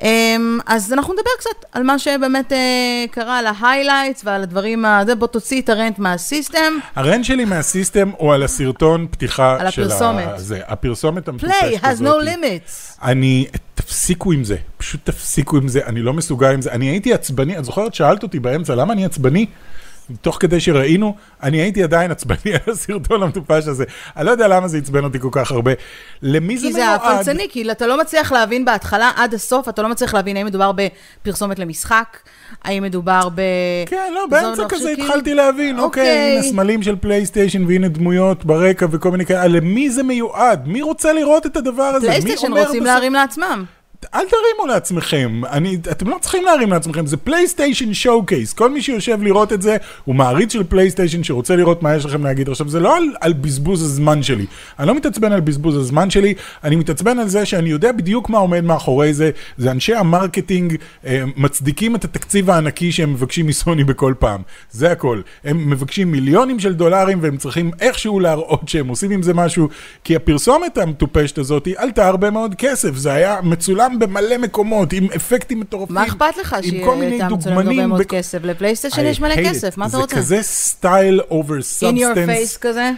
אמ, 0.03 0.59
אז 0.67 0.93
אנחנו 0.93 1.15
נדבר 1.15 1.31
קצת 1.39 1.65
על 1.73 1.83
מה 1.83 1.99
שבאמת 1.99 2.53
אה, 2.53 3.05
קרה, 3.11 3.39
על 3.39 3.47
ה 3.47 3.53
highlights 3.53 4.23
ועל 4.25 4.43
הדברים, 4.43 4.85
בוא 5.19 5.27
תוציא 5.27 5.63
את 5.63 5.69
הרנט 5.69 5.99
מהסיסטם. 5.99 6.79
הרנט 6.97 7.25
שלי 7.25 7.45
מהסיסטם 7.45 8.11
הוא 8.17 8.35
על 8.35 8.43
הסרטון 8.43 9.07
פתיחה 9.11 9.57
על 9.61 9.71
של 9.71 9.83
הפרסומת. 9.83 10.29
ה... 10.35 10.39
זה, 10.39 10.61
הפרסומת 10.67 11.29
המטופשת 11.29 11.55
play 11.55 11.77
has 11.77 11.83
no 11.83 11.87
הזאת. 11.87 12.23
limits. 12.25 12.88
אני, 13.03 13.47
תפסיקו 13.75 14.33
עם 14.33 14.45
זה, 14.45 14.57
פשוט 14.77 15.01
תפסיקו 15.05 15.57
עם 15.57 15.69
זה, 15.69 15.87
אני 15.87 16.03
לא 16.03 16.13
מסוגל 16.13 16.55
עם 16.55 16.63
זה. 16.63 16.73
אני 16.73 16.87
הייתי 16.87 17.15
עצבני, 17.15 17.59
את 17.59 17.65
זוכרת, 17.65 17.95
שאלת 17.95 18.23
אותי 18.23 18.41
באמצע, 18.41 18.75
למה 18.75 18.93
אני 18.93 19.05
עצבני? 19.05 19.47
תוך 20.21 20.37
כדי 20.41 20.61
שראינו, 20.61 21.15
אני 21.43 21.57
הייתי 21.61 21.83
עדיין 21.83 22.11
עצבני 22.11 22.39
על 22.67 22.73
הסרטון 22.73 23.23
המטופש 23.23 23.67
הזה. 23.69 23.85
אני 24.17 24.27
לא 24.27 24.31
יודע 24.31 24.49
למה 24.49 24.69
זה 24.69 24.79
עצבן 24.79 25.05
אותי 25.05 25.21
כל 25.21 25.29
כך 25.33 25.51
הרבה. 25.53 25.73
למי 26.23 26.59
זה 26.59 26.67
כי 26.67 26.73
זה 26.73 26.79
מיועד? 26.81 27.01
הפלצני, 27.03 27.47
כי 27.51 27.71
אתה 27.71 27.87
לא 27.87 28.01
מצליח 28.01 28.33
להבין 28.33 28.65
בהתחלה 28.65 29.11
עד 29.17 29.35
הסוף, 29.35 29.69
אתה 29.69 29.83
לא 29.83 29.89
מצליח 29.89 30.15
להבין 30.15 30.37
האם 30.37 30.47
מדובר 30.47 30.73
בפרסומת 31.23 31.59
למשחק, 31.59 32.17
האם 32.65 32.83
מדובר 32.83 33.29
ב... 33.35 33.41
כן, 33.87 34.13
לא, 34.15 34.27
באמצע 34.31 34.53
כזה 34.53 34.65
חושב, 34.69 34.85
כאילו- 34.95 35.05
התחלתי 35.09 35.35
להבין, 35.35 35.79
אוקיי, 35.79 36.03
אוקיי. 36.03 36.33
הנה 36.33 36.43
סמלים 36.43 36.83
של 36.83 36.97
פלייסטיישן 36.97 37.65
והנה 37.67 37.89
דמויות 37.89 38.45
ברקע 38.45 38.87
וכל 38.91 39.11
מיני 39.11 39.27
כאלה, 39.27 39.49
למי 39.49 39.91
זה 39.91 40.03
מיועד? 40.03 40.67
מי 40.69 40.83
רוצה 40.83 41.13
לראות 41.13 41.47
את 41.47 41.57
הדבר 41.57 41.83
הזה? 41.83 42.07
פלייסטיישן 42.07 42.53
רוצים 42.53 42.65
בסוף- 42.67 42.85
להרים 42.87 43.13
לעצמם. 43.13 43.65
אל 44.15 44.21
תרימו 44.21 44.67
לעצמכם, 44.67 45.41
אני, 45.51 45.77
אתם 45.91 46.09
לא 46.09 46.19
צריכים 46.21 46.45
להרים 46.45 46.71
לעצמכם, 46.71 47.07
זה 47.07 47.17
פלייסטיישן 47.17 47.95
showcase, 47.95 48.53
כל 48.53 48.71
מי 48.71 48.83
שיושב 48.83 49.23
לראות 49.23 49.53
את 49.53 49.63
זה 49.63 49.77
הוא 50.05 50.15
מעריץ 50.15 50.53
של 50.53 50.65
פלייסטיישן 50.65 51.25
שרוצה 51.25 51.57
לראות 51.57 51.83
מה 51.83 51.95
יש 51.95 52.05
לכם 52.05 52.25
להגיד. 52.25 52.49
עכשיו 52.49 52.69
זה 52.69 52.81
לא 52.81 52.97
על, 52.97 53.05
על 53.21 53.33
בזבוז 53.33 53.83
הזמן 53.83 54.23
שלי, 54.23 54.47
אני 54.79 54.89
לא 54.89 54.95
מתעצבן 54.95 55.33
על 55.33 55.41
בזבוז 55.41 55.77
הזמן 55.77 56.11
שלי, 56.11 56.35
אני 56.65 56.77
מתעצבן 56.77 57.19
על 57.19 57.29
זה 57.29 57.47
שאני 57.47 57.69
יודע 57.69 57.93
בדיוק 57.93 58.31
מה 58.31 58.39
עומד 58.39 58.65
מאחורי 58.65 59.15
זה, 59.15 59.31
זה 59.57 59.71
אנשי 59.71 59.95
ה 59.95 60.03
marketing 60.03 60.77
אה, 61.07 61.25
מצדיקים 61.37 61.97
את 61.97 62.05
התקציב 62.05 62.51
הענקי 62.51 62.93
שהם 62.93 63.13
מבקשים 63.13 63.47
מסוני 63.47 63.85
בכל 63.85 64.15
פעם, 64.19 64.43
זה 64.71 64.93
הכל. 64.93 65.21
הם 65.45 65.71
מבקשים 65.71 66.11
מיליונים 66.11 66.61
של 66.61 66.75
דולרים 66.75 67.19
והם 67.23 67.37
צריכים 67.37 67.71
איכשהו 67.81 68.21
להראות 68.21 68.69
שהם 68.69 68.89
עושים 68.89 69.11
עם 69.11 69.23
זה 69.23 69.35
משהו, 69.35 69.69
כי 70.05 70.17
הפרסומת 70.17 70.79
המטופשת 70.79 71.39
הזאת 71.39 71.69
עלתה 71.77 72.09
הרבה 72.09 72.31
מאוד 72.31 72.55
כסף, 72.55 72.97
זה 72.97 73.13
היה 73.13 73.41
מצולם 73.43 73.88
במלא 73.99 74.39
מקומות, 74.39 74.93
עם 74.93 75.07
אפקטים 75.17 75.61
מטורפים. 75.61 75.95
מה 75.95 76.07
אכפת 76.07 76.37
לך 76.41 76.53
הייתה 76.53 76.69
מצולמת 77.29 77.39
דוגמנים 77.45 77.79
הרבה 77.81 77.87
מאוד 77.87 78.03
כסף? 78.07 78.39
לפלייסטיישן 78.45 79.05
יש 79.07 79.21
מלא 79.21 79.35
כסף. 79.37 79.79
מה 79.79 79.87
אתה 79.87 79.97
רוצה? 79.97 80.15
זה 80.17 80.21
כזה 80.21 80.43
style 80.43 81.21
over 81.31 81.55
In 81.55 81.59
your 81.59 81.63
substance. 81.63 82.57
face 82.57 82.59
כזה? 82.61 82.91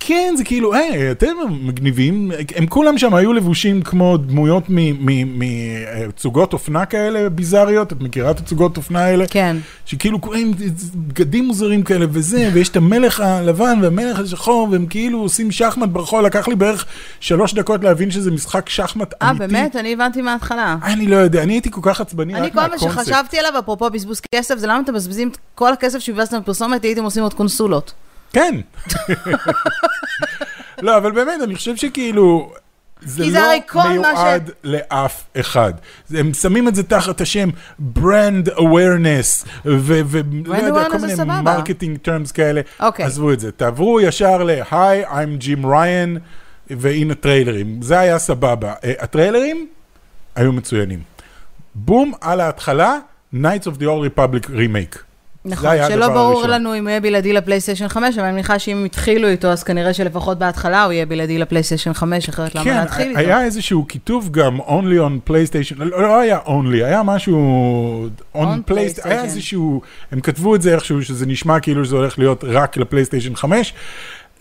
כן, 0.00 0.34
זה 0.36 0.44
כאילו, 0.44 0.74
היי, 0.74 1.10
אתם 1.10 1.26
מגניבים, 1.50 2.30
הם 2.56 2.66
כולם 2.66 2.98
שם 2.98 3.14
היו 3.14 3.32
לבושים 3.32 3.82
כמו 3.82 4.16
דמויות 4.16 4.64
מצוגות 4.68 6.52
אופנה 6.52 6.86
כאלה 6.86 7.28
ביזריות, 7.28 7.92
את 7.92 8.00
מכירה 8.00 8.30
את 8.30 8.38
הצוגות 8.38 8.76
אופנה 8.76 9.04
האלה? 9.04 9.24
כן. 9.30 9.56
שכאילו 9.86 10.20
כולם 10.20 10.50
בגדים 10.94 11.44
מוזרים 11.44 11.82
כאלה 11.82 12.06
וזה, 12.10 12.50
ויש 12.52 12.68
את 12.68 12.76
המלך 12.76 13.20
הלבן 13.20 13.78
והמלך 13.82 14.18
השחור, 14.18 14.68
והם 14.70 14.86
כאילו 14.86 15.18
עושים 15.18 15.50
שחמט 15.50 15.88
ברחוב, 15.88 16.20
לקח 16.20 16.48
לי 16.48 16.54
בערך 16.54 16.84
שלוש 17.20 17.54
דקות 17.54 17.84
להבין 17.84 18.10
שזה 18.10 18.30
משחק 18.30 18.68
שחמט 18.68 19.14
אה, 19.22 19.30
אמיתי. 19.30 19.46
באמת? 19.46 19.76
אני 19.76 19.92
הבנתי 19.92 20.22
מההתחלה. 20.22 20.76
אני 20.82 21.06
לא 21.06 21.16
יודע, 21.16 21.42
אני 21.42 21.52
הייתי 21.52 21.70
כל 21.70 21.80
כך 21.82 22.00
עצבני 22.00 22.34
אני 22.34 22.46
רק 22.46 22.52
כל 22.52 22.60
מה 22.60 22.68
מהקונספט. 22.68 23.04
שחשבתי 23.04 23.38
עליו, 23.38 23.58
אפרופו 23.58 23.90
בזבוז 23.90 24.20
כסף, 24.34 24.58
זה 24.58 24.66
למה 24.66 24.80
אתם 24.80 24.92
מבזבזים 24.92 25.28
את 25.28 25.38
כל 25.54 25.72
הכסף 25.72 25.98
שבזבזתם 25.98 26.40
בפרסומת, 26.40 26.84
הייתם 26.84 27.04
עושים 27.04 27.22
עוד 27.22 27.34
קונסולות. 27.34 27.92
כן. 28.32 28.54
לא, 30.82 30.96
אבל 30.96 31.12
באמת, 31.12 31.40
אני 31.44 31.54
חושב 31.54 31.76
שכאילו... 31.76 32.52
זה 33.02 33.24
כי 33.24 33.30
זה 33.30 33.38
לא 33.38 33.44
הרי 33.44 33.60
כל 33.68 33.78
מה 33.78 34.12
ש- 34.16 34.18
מיועד 34.18 34.50
לאף 34.64 35.24
אחד. 35.40 35.72
הם 36.14 36.34
שמים 36.34 36.68
את 36.68 36.74
זה 36.74 36.82
תחת 36.82 37.20
השם 37.20 37.48
brand 37.98 38.48
awareness, 38.56 39.46
ולא 39.64 40.56
יודע, 40.56 40.86
כל 40.90 40.98
מיני. 40.98 41.42
marketing 41.42 41.98
terms 42.04 42.32
כאלה. 42.34 42.60
אוקיי. 42.80 43.04
עזבו 43.04 43.32
את 43.32 43.40
זה, 43.40 43.52
תעברו 43.52 44.00
ישר 44.00 44.42
ל-Hi, 44.42 45.06
I'm 45.06 45.42
Jim 45.42 45.64
Ryan, 45.64 46.18
והנה 46.70 47.14
טריילרים. 47.14 47.82
זה 47.82 47.98
היה 47.98 48.18
סבבה. 48.18 48.74
אה, 48.84 48.92
הטריילרים 48.98 49.66
היו 50.36 50.52
מצוינים. 50.52 51.00
בום, 51.74 52.12
על 52.20 52.40
ההתחלה, 52.40 52.98
Knights 53.34 53.64
of 53.66 53.78
the 53.78 53.84
Old 53.84 54.16
Republic 54.16 54.46
remake. 54.50 54.98
נכון, 55.48 55.70
שלא 55.88 56.08
ברור 56.08 56.46
לנו 56.46 56.74
אם 56.74 56.82
הוא 56.82 56.88
יהיה 56.88 57.00
בלעדי 57.00 57.32
לפלייסטיישן 57.32 57.88
5, 57.88 58.14
אבל 58.18 58.24
אני 58.24 58.32
מניחה 58.32 58.58
שאם 58.58 58.84
התחילו 58.84 59.28
איתו, 59.28 59.48
אז 59.48 59.62
כנראה 59.62 59.94
שלפחות 59.94 60.38
בהתחלה 60.38 60.84
הוא 60.84 60.92
יהיה 60.92 61.06
בלעדי 61.06 61.38
לפלייסטיישן 61.38 61.92
5, 61.92 62.28
אחרת 62.28 62.54
למה 62.54 62.64
כן, 62.64 62.76
להתחיל 62.76 63.08
איתו? 63.08 63.18
היה 63.18 63.44
איזשהו 63.44 63.84
כיתוב 63.88 64.28
גם 64.30 64.60
only 64.60 64.98
on 65.28 65.30
PlayStation, 65.30 65.74
לא, 65.78 66.02
לא 66.02 66.18
היה 66.20 66.38
only, 66.46 66.84
היה 66.84 67.02
משהו 67.02 68.08
on, 68.34 68.38
On 68.38 68.70
PlayStation, 68.70 69.08
היה. 69.08 69.24
איזשהו, 69.24 69.80
הם 70.12 70.20
כתבו 70.20 70.54
את 70.54 70.62
זה 70.62 70.74
איכשהו, 70.74 71.02
שזה 71.02 71.26
נשמע 71.26 71.60
כאילו 71.60 71.84
שזה 71.84 71.96
הולך 71.96 72.18
להיות 72.18 72.44
רק 72.48 72.76
לפלייסטיישן 72.76 73.34
5. 73.34 73.74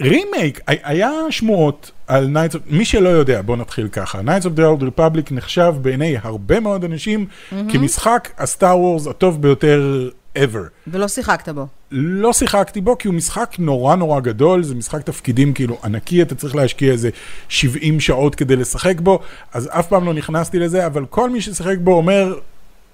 רימייק, 0.01 0.59
הי- 0.67 0.77
היה 0.83 1.11
שמועות 1.29 1.91
על 2.07 2.29
Knights 2.37 2.53
of, 2.55 2.57
מי 2.69 2.85
שלא 2.85 3.09
יודע, 3.09 3.41
בוא 3.41 3.57
נתחיל 3.57 3.87
ככה, 3.87 4.19
Knights 4.19 4.43
of 4.43 4.57
the 4.59 4.81
Old 4.81 4.83
Republic 4.83 5.31
נחשב 5.31 5.73
בעיני 5.81 6.15
הרבה 6.23 6.59
מאוד 6.59 6.83
אנשים 6.83 7.25
כמשחק 7.69 8.29
הסטאר 8.37 8.79
וורס 8.79 9.07
הטוב 9.07 9.41
ביותר 9.41 10.09
ever. 10.37 10.87
ולא 10.87 11.07
שיחקת 11.07 11.49
בו. 11.49 11.67
לא 11.91 12.33
שיחקתי 12.33 12.81
בו 12.81 12.97
כי 12.97 13.07
הוא 13.07 13.15
משחק 13.15 13.55
נורא 13.59 13.95
נורא 13.95 14.19
גדול, 14.19 14.63
זה 14.63 14.75
משחק 14.75 15.01
תפקידים 15.01 15.53
כאילו 15.53 15.77
ענקי, 15.83 16.21
אתה 16.21 16.35
צריך 16.35 16.55
להשקיע 16.55 16.91
איזה 16.91 17.09
70 17.49 17.99
שעות 17.99 18.35
כדי 18.35 18.55
לשחק 18.55 18.99
בו, 18.99 19.19
אז 19.53 19.69
אף 19.71 19.87
פעם 19.87 20.05
לא 20.05 20.13
נכנסתי 20.13 20.59
לזה, 20.59 20.85
אבל 20.85 21.05
כל 21.05 21.29
מי 21.29 21.41
ששיחק 21.41 21.77
בו 21.77 21.93
אומר, 21.93 22.39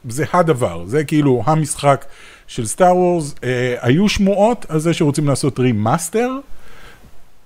זה 0.09 0.25
הדבר, 0.33 0.83
זה 0.87 1.03
כאילו 1.03 1.43
המשחק 1.45 2.05
של 2.47 2.65
סטאר 2.65 2.95
וורס. 2.97 3.35
אה, 3.43 3.75
היו 3.81 4.09
שמועות 4.09 4.65
על 4.69 4.79
זה 4.79 4.93
שרוצים 4.93 5.27
לעשות 5.27 5.59
remaster. 5.59 6.29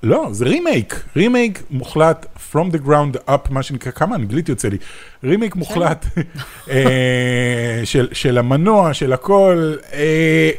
לא, 0.04 0.28
זה 0.32 0.46
רימייק, 0.46 1.04
רימייק 1.16 1.64
מוחלט 1.70 2.26
from 2.52 2.74
the 2.74 2.88
ground 2.88 3.30
up, 3.30 3.50
מה 3.50 3.64
שנקרא, 3.64 3.92
כמה 3.92 4.16
אנגלית 4.16 4.50
יוצא 4.50 4.68
לי, 4.68 4.78
רימייק 5.24 5.56
מוחלט 5.56 6.06
אה, 6.70 7.82
של, 7.84 8.08
של 8.12 8.38
המנוע, 8.38 8.94
של 8.94 9.14
הכל, 9.14 9.76
אה, 9.94 10.52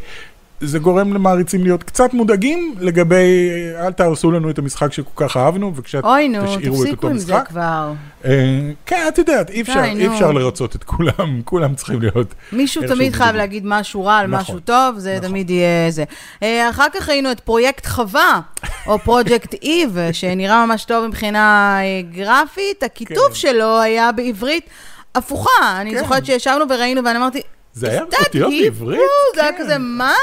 זה 0.60 0.78
גורם 0.78 1.12
למעריצים 1.12 1.62
להיות 1.62 1.82
קצת 1.82 2.14
מודאגים 2.14 2.74
לגבי, 2.80 3.50
אל 3.80 3.92
תהרסו 3.92 4.30
לנו 4.30 4.50
את 4.50 4.58
המשחק 4.58 4.92
שכל 4.92 5.10
כך 5.26 5.36
אהבנו, 5.36 5.72
אוי, 6.04 6.28
נו, 6.28 6.46
תשאירו 6.46 6.56
את 6.56 6.80
תפסיקו 6.80 6.90
אותו 6.90 7.08
עם 7.08 7.18
זה 7.18 7.32
משחק. 7.34 7.48
כבר. 7.48 7.92
אה, 8.24 8.70
כן, 8.86 9.04
את 9.08 9.18
יודעת, 9.18 9.50
אי 9.50 9.60
אפשר, 9.60 9.84
אי 9.84 10.06
נו. 10.06 10.14
אפשר 10.14 10.32
לרצות 10.32 10.76
את 10.76 10.84
כולם, 10.84 11.42
כולם 11.44 11.74
צריכים 11.74 12.02
להיות. 12.02 12.34
מישהו 12.52 12.82
תמיד 12.88 13.12
חייב. 13.12 13.36
להגיד 13.36 13.62
משהו 13.66 14.04
רע 14.04 14.16
על 14.16 14.26
נכון. 14.26 14.40
משהו 14.40 14.60
טוב, 14.60 14.98
זה 14.98 15.16
נכון. 15.16 15.28
תמיד 15.28 15.50
יהיה 15.50 15.90
זה. 15.90 16.04
אה, 16.42 16.70
אחר 16.70 16.86
כך 16.94 17.08
ראינו 17.08 17.32
את 17.32 17.40
פרויקט 17.40 17.86
חווה, 17.86 18.40
או 18.86 18.98
פרויקט 18.98 19.54
איב, 19.62 19.98
שנראה 20.12 20.66
ממש 20.66 20.84
טוב 20.84 21.06
מבחינה 21.06 21.78
אה, 21.80 22.02
גרפית. 22.12 22.82
הכיתוב 22.82 23.28
כן. 23.28 23.34
שלו 23.34 23.80
היה 23.80 24.12
בעברית 24.12 24.70
הפוכה. 25.14 25.80
אני 25.80 25.90
כן. 25.90 25.98
זוכרת 25.98 26.26
שישבנו 26.26 26.64
וראינו, 26.70 27.04
ואני 27.04 27.18
אמרתי, 27.18 27.40
זה 27.74 27.90
היה 27.90 28.02
"Is 28.02 28.04
that 28.04 28.16
באותיות 28.22 28.52
Hebrew?" 28.52 28.62
בעברית? 28.62 29.00
זה 29.34 29.42
היה 29.42 29.52
כן. 29.52 29.58
כזה, 29.58 29.78
מה? 29.78 30.14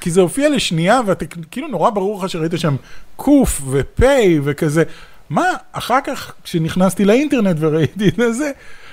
כי 0.00 0.10
זה 0.10 0.20
הופיע 0.20 0.48
לשנייה, 0.48 1.00
ואתה 1.06 1.24
כאילו 1.50 1.68
נורא 1.68 1.90
ברור 1.90 2.24
לך 2.24 2.30
שראית 2.30 2.52
שם 2.56 2.76
קוף 3.16 3.62
ופ' 3.70 4.02
וכזה. 4.44 4.82
מה, 5.30 5.52
אחר 5.72 5.98
כך, 6.04 6.32
כשנכנסתי 6.44 7.04
לאינטרנט 7.04 7.56
וראיתי 7.60 8.08
את 8.08 8.34
זה, 8.34 8.50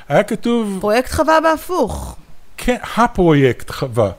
היה 0.10 0.24
כתוב, 0.24 0.78
פרויקט 0.82 1.12
חווה 1.12 1.42
בהפוך. 1.42 2.16
כן, 2.58 2.78
הפרויקט 2.98 3.70
חווה. 3.70 4.12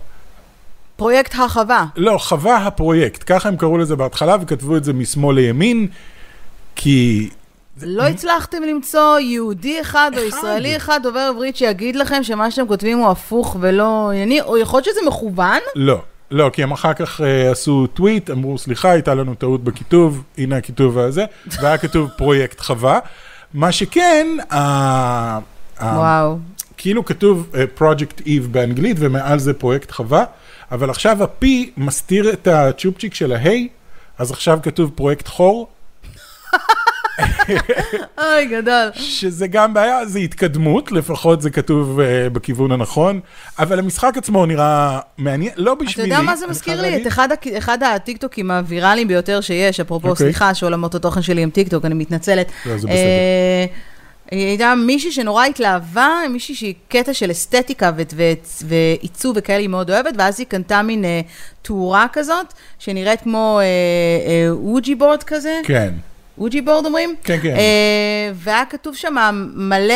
פרויקט 0.96 1.34
החווה. 1.34 1.86
לא, 1.96 2.18
חווה 2.18 2.56
הפרויקט, 2.56 3.24
ככה 3.26 3.48
הם 3.48 3.56
קראו 3.56 3.78
לזה 3.78 3.96
בהתחלה, 3.96 4.36
וכתבו 4.40 4.76
את 4.76 4.84
זה 4.84 4.92
משמאל 4.92 5.36
לימין, 5.36 5.88
כי... 6.76 7.28
לא 7.82 8.02
הצלחתם 8.02 8.62
למצוא 8.62 9.18
יהודי 9.18 9.80
אחד 9.80 10.10
או 10.14 10.28
אחד. 10.28 10.38
ישראלי 10.38 10.76
אחד 10.76 11.00
דובר 11.02 11.20
עברית 11.20 11.56
שיגיד 11.56 11.96
לכם 11.96 12.22
שמה 12.22 12.50
שאתם 12.50 12.68
כותבים 12.68 12.98
הוא 12.98 13.10
הפוך 13.10 13.56
ולא 13.60 14.10
ענייני, 14.10 14.40
או 14.40 14.58
יכול 14.58 14.76
להיות 14.78 14.84
שזה 14.84 15.00
מכוון? 15.06 15.58
לא, 15.74 16.02
לא, 16.30 16.50
כי 16.52 16.62
הם 16.62 16.72
אחר 16.72 16.94
כך 16.94 17.20
uh, 17.20 17.24
עשו 17.52 17.86
טוויט, 17.86 18.30
אמרו, 18.30 18.58
סליחה, 18.58 18.90
הייתה 18.90 19.14
לנו 19.14 19.34
טעות 19.34 19.64
בכיתוב, 19.64 20.22
הנה 20.38 20.56
הכיתוב 20.56 20.98
הזה, 20.98 21.24
והיה 21.62 21.78
כתוב 21.78 22.10
פרויקט 22.16 22.60
חווה. 22.60 22.98
מה 23.54 23.72
שכן, 23.72 24.26
ה... 24.50 24.58
ה- 24.58 25.40
וואו. 25.80 26.38
כאילו 26.76 27.04
כתוב 27.04 27.52
אה, 27.52 27.80
Project 27.80 28.20
Eve 28.22 28.48
באנגלית, 28.50 28.96
ומעל 29.00 29.38
זה 29.38 29.54
פרויקט 29.54 29.90
חווה, 29.90 30.24
אבל 30.72 30.90
עכשיו 30.90 31.22
ה-P 31.22 31.46
מסתיר 31.76 32.32
את 32.32 32.46
הצ'ופצ'יק 32.46 33.14
של 33.14 33.32
ה-H, 33.32 33.48
אז 34.18 34.30
עכשיו 34.30 34.58
כתוב 34.62 34.90
פרויקט 34.94 35.28
חור, 35.28 35.68
אוי, 38.18 38.46
גדול. 38.46 38.88
שזה 38.94 39.46
גם 39.46 39.74
בעיה, 39.74 40.06
זה 40.06 40.18
התקדמות, 40.18 40.92
לפחות 40.92 41.42
זה 41.42 41.50
כתוב 41.50 42.00
אה, 42.00 42.02
בכיוון 42.30 42.72
הנכון, 42.72 43.20
אבל 43.58 43.78
המשחק 43.78 44.14
עצמו 44.16 44.46
נראה 44.46 44.98
מעניין, 45.18 45.52
לא 45.56 45.72
אתה 45.72 45.84
בשבילי. 45.84 46.08
יודע 46.08 46.22
מה 46.22 46.36
זה 46.36 46.46
מזכיר 46.46 46.82
לי? 46.82 47.02
את 47.02 47.06
אחד 47.06 47.28
אחד 47.58 47.82
הטיקטוקים 47.82 48.50
הוויראליים 48.50 49.08
ביותר 49.08 49.40
שיש, 49.40 49.80
אפרופו, 49.80 50.08
אוקיי. 50.08 50.26
סליחה, 50.26 50.54
שעולמות 50.54 50.94
התוכן 50.94 51.22
שלי 51.22 51.42
הם 51.42 51.50
טיקטוק, 51.50 51.84
אני 51.84 51.94
מתנצלת. 51.94 52.52
לא, 52.66 52.78
זה 52.78 52.88
אה, 52.88 53.66
היא 54.30 54.46
הייתה 54.46 54.74
מישהי 54.74 55.12
שנורא 55.12 55.44
התלהבה, 55.44 56.08
מישהי 56.30 56.54
שהיא 56.54 56.74
קטע 56.88 57.14
של 57.14 57.30
אסתטיקה 57.30 57.92
ועיצוב 58.66 59.36
וכאלה 59.38 59.58
היא 59.58 59.68
מאוד 59.68 59.90
אוהבת, 59.90 60.12
ואז 60.18 60.40
היא 60.40 60.46
קנתה 60.46 60.82
מין 60.82 61.04
אה, 61.04 61.20
תאורה 61.62 62.06
כזאת, 62.12 62.46
שנראית 62.78 63.20
כמו 63.20 63.60
אה, 63.60 63.64
אה, 63.64 64.56
Ouija 64.56 64.94
board 64.94 65.22
כזה. 65.22 65.60
כן. 65.64 65.92
Ouija 66.38 66.60
board 66.60 66.86
אומרים? 66.86 67.14
כן, 67.24 67.38
כן. 67.42 67.56
אה, 67.56 68.30
והיה 68.34 68.64
כתוב 68.64 68.94
שם 68.96 69.14
מלא 69.54 69.94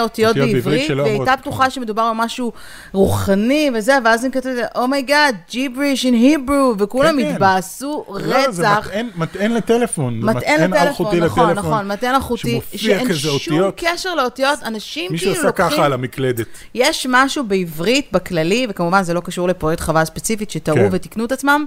אותיות 0.00 0.36
אותיות 0.36 0.50
בעברית 0.52 0.90
והיא 0.90 1.02
הייתה 1.02 1.24
כלום. 1.24 1.36
בטוחה 1.40 1.70
שמדובר 1.70 2.10
במשהו 2.10 2.52
רוחני 2.92 3.70
וזה, 3.74 3.98
ואז 4.04 4.24
הם 4.24 4.30
כתבו 4.30 4.50
oh 4.74 4.90
my 4.90 5.05
god, 5.05 5.36
gibberish 5.50 6.06
in 6.06 6.14
Hebrew, 6.14 6.74
וכולם 6.78 7.16
כן, 7.16 7.22
כן. 7.22 7.32
התבאסו 7.34 8.04
לא, 8.08 8.50
זה 8.50 8.70
רצח. 8.70 8.86
מטען, 8.86 9.08
מטען 9.16 9.52
לטלפון. 9.52 10.20
מטען 10.20 10.70
לטלפון, 10.70 11.18
נכון, 11.20 11.50
נכון, 11.50 11.88
מטען 11.88 12.14
אלחוטי, 12.14 12.60
שאין 12.76 13.14
שום 13.14 13.34
אותיות. 13.34 13.74
קשר 13.76 14.14
לאותיות, 14.14 14.58
אנשים 14.62 15.12
מישהו 15.12 15.24
כאילו 15.26 15.38
עשה 15.38 15.46
לוקחים... 15.46 15.70
ככה 15.70 15.84
על 15.84 15.92
המקלדת. 15.92 16.46
יש 16.74 17.06
משהו 17.10 17.44
בעברית, 17.44 18.08
בכללי, 18.12 18.66
וכמובן 18.70 19.02
זה 19.02 19.14
לא 19.14 19.20
קשור 19.20 19.48
לפרויקט 19.48 19.82
חווה 19.82 20.04
ספציפית, 20.04 20.50
שטעו 20.50 20.76
כן. 20.76 20.88
ותיקנו 20.92 21.24
את 21.24 21.32
עצמם, 21.32 21.64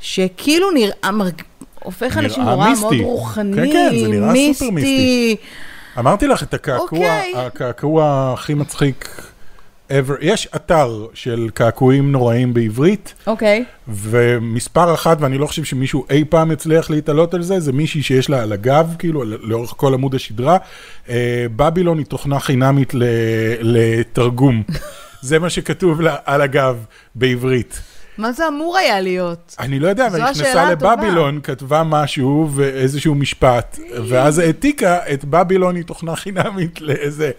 שכאילו 0.00 0.70
נראה. 0.70 1.10
הופך 1.84 2.16
אנשים 2.18 2.42
נורא 2.42 2.68
מיסטי. 2.68 2.82
מאוד 2.84 2.94
כן, 2.94 3.02
רוחני, 3.02 3.72
כן, 3.72 3.94
זה 4.00 4.08
נראה 4.08 4.32
סופר 4.52 4.70
מיסטי. 4.70 5.36
אמרתי 5.98 6.26
לך 6.26 6.42
את 6.42 6.54
הקעקוע, 6.54 6.98
אוקיי. 6.98 7.32
הקעקוע 7.36 8.32
הכי 8.36 8.54
מצחיק 8.54 9.22
ever. 9.90 10.12
יש 10.20 10.48
אתר 10.56 11.06
של 11.14 11.48
קעקועים 11.54 12.12
נוראים 12.12 12.54
בעברית, 12.54 13.14
אוקיי. 13.26 13.64
ומספר 13.88 14.94
אחת, 14.94 15.16
ואני 15.20 15.38
לא 15.38 15.46
חושב 15.46 15.64
שמישהו 15.64 16.04
אי 16.10 16.24
פעם 16.28 16.50
יצליח 16.52 16.90
להתעלות 16.90 17.34
על 17.34 17.42
זה, 17.42 17.60
זה 17.60 17.72
מישהי 17.72 18.02
שיש 18.02 18.30
לה 18.30 18.42
על 18.42 18.52
הגב, 18.52 18.94
כאילו, 18.98 19.24
לא- 19.24 19.36
לאורך 19.42 19.74
כל 19.76 19.94
עמוד 19.94 20.14
השדרה, 20.14 20.56
אה, 21.08 21.46
בבילון 21.56 21.98
היא 21.98 22.06
תוכנה 22.06 22.40
חינמית 22.40 22.92
לתרגום. 23.60 24.62
זה 25.20 25.38
מה 25.38 25.50
שכתוב 25.50 26.00
לה 26.00 26.16
על 26.24 26.40
הגב 26.40 26.84
בעברית. 27.14 27.80
מה 28.18 28.32
זה 28.32 28.48
אמור 28.48 28.76
היה 28.76 29.00
להיות? 29.00 29.56
אני 29.58 29.78
לא 29.78 29.88
יודע, 29.88 30.06
אבל 30.06 30.22
נכנסה. 30.22 30.70
לבבילון, 30.70 31.40
כתבה 31.42 31.82
משהו 31.82 32.48
ואיזשהו 32.54 33.14
משפט, 33.14 33.78
ואז 34.08 34.38
העתיקה 34.38 34.98
את 35.12 35.24
בבילון 35.24 35.76
היא 35.76 35.84
תוכנה 35.84 36.16
חינמית 36.16 36.80
לאיזה... 36.80 37.30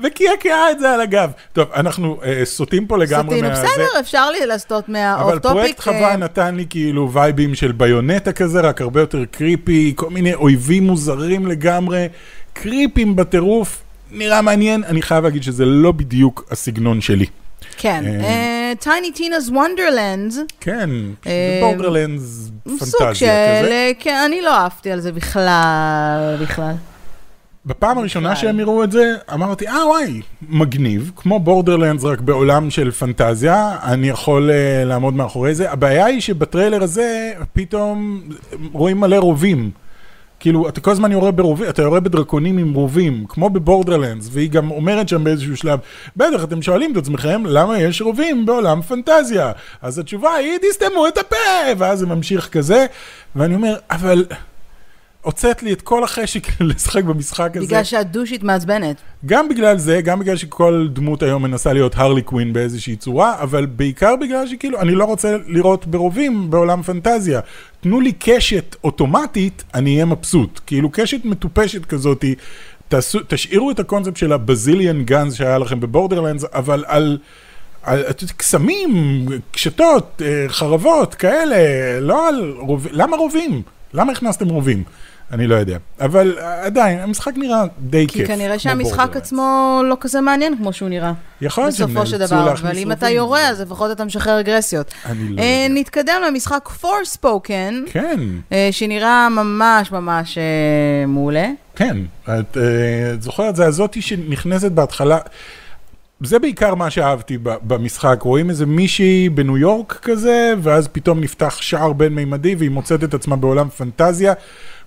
וקעקעה 0.00 0.70
את 0.70 0.78
זה 0.78 0.90
על 0.90 1.00
הגב. 1.00 1.30
טוב, 1.52 1.68
אנחנו 1.74 2.20
אה, 2.24 2.40
סוטים 2.44 2.86
פה 2.86 2.98
לגמרי 2.98 3.36
סטינו, 3.36 3.48
מהזה. 3.48 3.62
בסדר, 3.62 4.00
אפשר 4.00 4.30
לי 4.30 4.46
לסטות 4.46 4.88
מהאוף 4.88 5.30
אבל. 5.30 5.38
פרויקט 5.38 5.80
חווה 5.80 6.16
נתן 6.16 6.54
לי 6.54 6.66
כאילו 6.70 7.12
וייבים 7.12 7.54
של 7.54 7.72
ביונטה 7.72 8.32
כזה, 8.32 8.60
רק 8.60 8.80
הרבה 8.80 9.00
יותר 9.00 9.24
קריפי, 9.30 9.92
כל 9.96 10.10
מיני 10.10 10.34
אויבים 10.34 10.86
מוזרים 10.86 11.46
לגמרי, 11.46 12.06
creepy 12.52 13.16
בטירוף, 13.16 13.82
נראה 14.12 14.42
מעניין, 14.42 14.84
אני 14.84 15.02
חייב 15.02 15.24
להגיד 15.24 15.42
שזה 15.42 15.64
לא 15.64 15.92
בדיוק 15.92 16.44
הסגנון 16.50 17.00
שלי. 17.00 17.26
כן. 17.76 18.04
Tiny 18.80 19.10
Tina's 19.16 19.50
Wonderland, 19.52 20.32
כן, 20.60 20.90
אה, 21.26 21.60
Borderlands 21.62 22.50
סוג 22.68 23.00
פנטזיה. 23.00 23.62
כזה. 23.62 23.92
כן, 23.98 24.22
אני 24.26 24.40
לא 24.40 24.56
אהבתי 24.56 24.90
על 24.90 25.00
זה 25.00 25.12
בכלל, 25.12 26.36
בכלל. 26.42 26.72
בפעם 27.66 27.98
הראשונה. 27.98 28.36
שהם 28.36 28.60
הראו 28.60 28.84
את 28.84 28.92
זה, 28.92 29.14
אמרתי, 29.34 29.68
אה 29.68 29.86
וואי, 29.86 30.20
מגניב, 30.48 31.12
כמו 31.16 31.40
Borderlands 31.40 32.04
רק 32.04 32.20
בעולם 32.20 32.70
של 32.70 32.90
פנטזיה, 32.90 33.76
אני 33.82 34.08
יכול 34.08 34.50
אה, 34.50 34.84
לעמוד 34.88 35.14
מאחורי 35.14 35.54
זה. 35.54 35.70
הבעיה 35.70 36.04
היא 36.04 36.20
שבטריילר 36.20 36.82
הזה 36.82 37.32
פתאום 37.52 38.22
רואים 38.72 39.00
מלא 39.00 39.16
רובים. 39.16 39.70
כאילו, 40.40 40.68
אתה 40.68 40.80
כל 40.80 40.90
הזמן 40.90 41.12
יורה 41.12 41.30
ברובים, 41.30 41.68
אתה 41.68 41.82
יורה 41.82 42.00
בדרקונים 42.00 42.58
עם 42.58 42.74
רובים, 42.74 43.24
כמו 43.28 43.50
בבורדרלנדס, 43.50 44.28
והיא 44.32 44.50
גם 44.50 44.70
אומרת 44.70 45.08
שם 45.08 45.24
באיזשהו 45.24 45.56
שלב, 45.56 45.78
בטח, 46.16 46.44
אתם 46.44 46.62
שואלים 46.62 46.92
את 46.92 46.96
עצמכם, 46.96 47.42
למה 47.46 47.78
יש 47.78 48.02
רובים 48.02 48.46
בעולם 48.46 48.82
פנטזיה? 48.82 49.52
אז 49.82 49.98
התשובה 49.98 50.34
היא, 50.34 50.58
תסתמו 50.62 51.08
את 51.08 51.18
הפה, 51.18 51.36
ואז 51.78 51.98
זה 51.98 52.06
ממשיך 52.06 52.48
כזה, 52.48 52.86
ואני 53.36 53.54
אומר, 53.54 53.74
אבל... 53.90 54.24
הוצאת 55.22 55.62
לי 55.62 55.72
את 55.72 55.82
כל 55.82 56.04
החשק 56.04 56.42
לשחק 56.60 57.04
במשחק 57.04 57.56
הזה. 57.56 57.66
בגלל 57.66 57.84
שאת 57.84 58.10
דושית 58.10 58.42
מעצבנת. 58.42 58.96
גם 59.26 59.48
בגלל 59.48 59.78
זה, 59.78 60.00
גם 60.00 60.18
בגלל 60.18 60.36
שכל 60.36 60.88
דמות 60.92 61.22
היום 61.22 61.42
מנסה 61.42 61.72
להיות 61.72 61.92
הרלי 61.96 62.22
קווין 62.22 62.52
באיזושהי 62.52 62.96
צורה, 62.96 63.42
אבל 63.42 63.66
בעיקר 63.66 64.16
בגלל 64.16 64.46
שכאילו, 64.46 64.80
אני 64.80 64.94
לא 64.94 65.04
רוצה 65.04 65.36
לראות 65.46 65.86
ברובים 65.86 66.50
בעולם 66.50 66.82
פנטזיה. 66.82 67.40
תנו 67.80 68.00
לי 68.00 68.12
קשת 68.18 68.76
אוטומטית, 68.84 69.64
אני 69.74 69.94
אהיה 69.94 70.04
מבסוט. 70.04 70.60
כאילו 70.66 70.90
קשת 70.92 71.24
מטופשת 71.24 71.84
כזאתי, 71.84 72.34
תשאירו 73.28 73.70
את 73.70 73.80
הקונספט 73.80 74.16
של 74.16 74.32
הבזיליאן 74.32 75.04
גאנז 75.04 75.34
שהיה 75.34 75.58
לכם 75.58 75.80
בבורדרלנדס, 75.80 76.44
אבל 76.54 76.84
על... 76.86 77.18
על 77.82 78.02
קסמים, 78.36 79.26
קשתות, 79.52 80.22
אה, 80.24 80.44
חרבות, 80.48 81.14
כאלה, 81.14 81.56
לא 82.00 82.28
על 82.28 82.54
רובים, 82.58 82.92
למה 82.94 83.16
רובים? 83.16 83.62
למה 83.94 84.12
הכנסתם 84.12 84.48
רובים? 84.48 84.84
אני 85.32 85.46
לא 85.46 85.54
יודע. 85.54 85.78
אבל 86.00 86.38
עדיין, 86.38 87.00
המשחק 87.00 87.32
נראה 87.36 87.64
די 87.80 88.06
כי 88.06 88.12
כיף. 88.12 88.26
כי 88.26 88.34
כנראה 88.34 88.58
שהמשחק 88.58 89.16
עצמו 89.16 89.80
לא 89.84 89.96
כזה 90.00 90.20
מעניין 90.20 90.56
כמו 90.56 90.72
שהוא 90.72 90.88
נראה. 90.88 91.12
יכול 91.40 91.64
להיות 91.64 91.74
בסופו 91.74 92.06
של 92.06 92.18
דבר, 92.18 92.52
אבל 92.52 92.78
אם 92.78 92.92
אתה 92.92 93.08
יורה, 93.08 93.48
אז 93.48 93.60
לפחות 93.60 93.90
אתה 93.92 94.04
משחרר 94.04 94.40
אגרסיות. 94.40 94.94
אני 95.06 95.28
לא 95.28 95.42
אה, 95.42 95.66
יודע. 95.68 95.80
נתקדם 95.80 96.22
למשחק 96.26 96.68
Forspoken, 96.82 97.90
כן, 97.92 98.20
אה, 98.52 98.68
שנראה 98.70 99.28
ממש 99.28 99.92
ממש 99.92 100.38
אה, 100.38 101.06
מעולה. 101.06 101.48
כן. 101.76 101.96
את 102.28 102.56
זוכרת, 103.22 103.56
זה 103.56 103.66
הזאתי 103.66 104.02
שנכנסת 104.02 104.72
בהתחלה. 104.72 105.18
זה 106.22 106.38
בעיקר 106.38 106.74
מה 106.74 106.90
שאהבתי 106.90 107.38
במשחק, 107.42 108.18
רואים 108.22 108.50
איזה 108.50 108.66
מישהי 108.66 109.28
בניו 109.28 109.58
יורק 109.58 109.98
כזה, 110.02 110.54
ואז 110.62 110.88
פתאום 110.88 111.20
נפתח 111.20 111.58
שער 111.60 111.92
בין-מימדי 111.92 112.54
והיא 112.54 112.70
מוצאת 112.70 113.04
את 113.04 113.14
עצמה 113.14 113.36
בעולם 113.36 113.68
פנטזיה. 113.68 114.32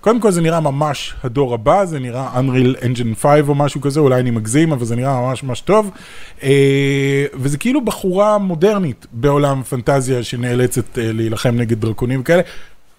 קודם 0.04 0.20
כל 0.20 0.30
זה 0.30 0.40
נראה 0.40 0.60
ממש 0.60 1.14
הדור 1.22 1.54
הבא, 1.54 1.84
זה 1.84 1.98
נראה 1.98 2.40
Unreal 2.40 2.82
Engine 2.82 3.20
5 3.20 3.40
או 3.48 3.54
משהו 3.54 3.80
כזה, 3.80 4.00
אולי 4.00 4.20
אני 4.20 4.30
מגזים, 4.30 4.72
אבל 4.72 4.84
זה 4.84 4.96
נראה 4.96 5.20
ממש 5.20 5.42
ממש 5.42 5.60
טוב. 5.60 5.90
אה, 6.42 7.24
וזה 7.34 7.58
כאילו 7.58 7.84
בחורה 7.84 8.38
מודרנית 8.38 9.06
בעולם 9.12 9.62
פנטזיה 9.62 10.22
שנאלצת 10.22 10.98
אה, 10.98 11.12
להילחם 11.12 11.54
נגד 11.56 11.80
דרקונים 11.80 12.20
וכאלה, 12.20 12.42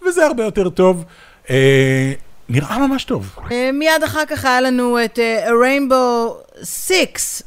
וזה 0.08 0.26
הרבה 0.26 0.44
יותר 0.44 0.70
טוב. 0.70 1.06
אה, 1.50 2.14
נראה 2.50 2.88
ממש 2.88 3.04
טוב. 3.04 3.36
מיד 3.74 4.04
אחר 4.06 4.26
כך 4.26 4.46
היה 4.46 4.62
לנו 4.62 5.04
את 5.06 5.20
Rainbow 5.48 6.64
6. 6.64 7.42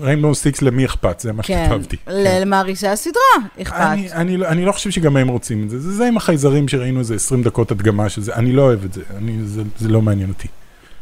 Rainbow 0.00 0.34
Six 0.34 0.62
למי 0.62 0.84
אכפת, 0.84 1.20
זה 1.20 1.32
מה 1.32 1.42
כן, 1.42 1.66
שכתבתי. 1.70 1.96
כן. 1.96 2.12
למעריצי 2.40 2.88
הסדרה 2.88 3.22
אכפת. 3.62 3.76
אני, 4.12 4.36
לא- 4.36 4.46
אני 4.48 4.64
לא 4.64 4.72
חושב 4.72 4.90
שגם 4.90 5.16
הם 5.16 5.28
רוצים 5.28 5.64
את 5.64 5.70
זה, 5.70 5.80
זה 5.80 5.92
זה 5.92 6.06
עם 6.06 6.16
החייזרים 6.16 6.68
שראינו 6.68 7.00
איזה 7.00 7.14
20 7.14 7.42
דקות 7.42 7.70
הדגמה 7.70 8.08
של 8.08 8.22
זה, 8.22 8.34
אני 8.34 8.52
לא 8.52 8.62
אוהב 8.62 8.84
את 8.84 8.92
זה, 8.92 9.02
זה, 9.78 9.88
לא 9.88 10.02
מעניין 10.02 10.28
אותי. 10.28 10.48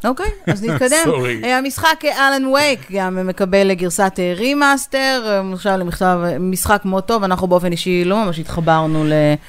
אוקיי, 0.04 0.30
אז 0.46 0.64
נתקדם. 0.64 1.10
אה, 1.44 1.58
המשחק 1.58 2.04
Alan 2.04 2.46
Wake 2.46 2.80
גם 2.92 3.26
מקבל 3.26 3.74
גרסת 3.74 4.14
אה, 4.18 4.34
remaster, 4.36 5.40
עכשיו 5.52 5.76
למכתב, 5.78 6.18
אה, 6.24 6.38
משחק 6.38 6.82
מאוד 6.84 7.04
טוב, 7.04 7.24
אנחנו 7.24 7.46
באופן 7.46 7.72
אישי 7.72 8.04
לא 8.04 8.24
ממש 8.24 8.38
התחברנו 8.38 9.04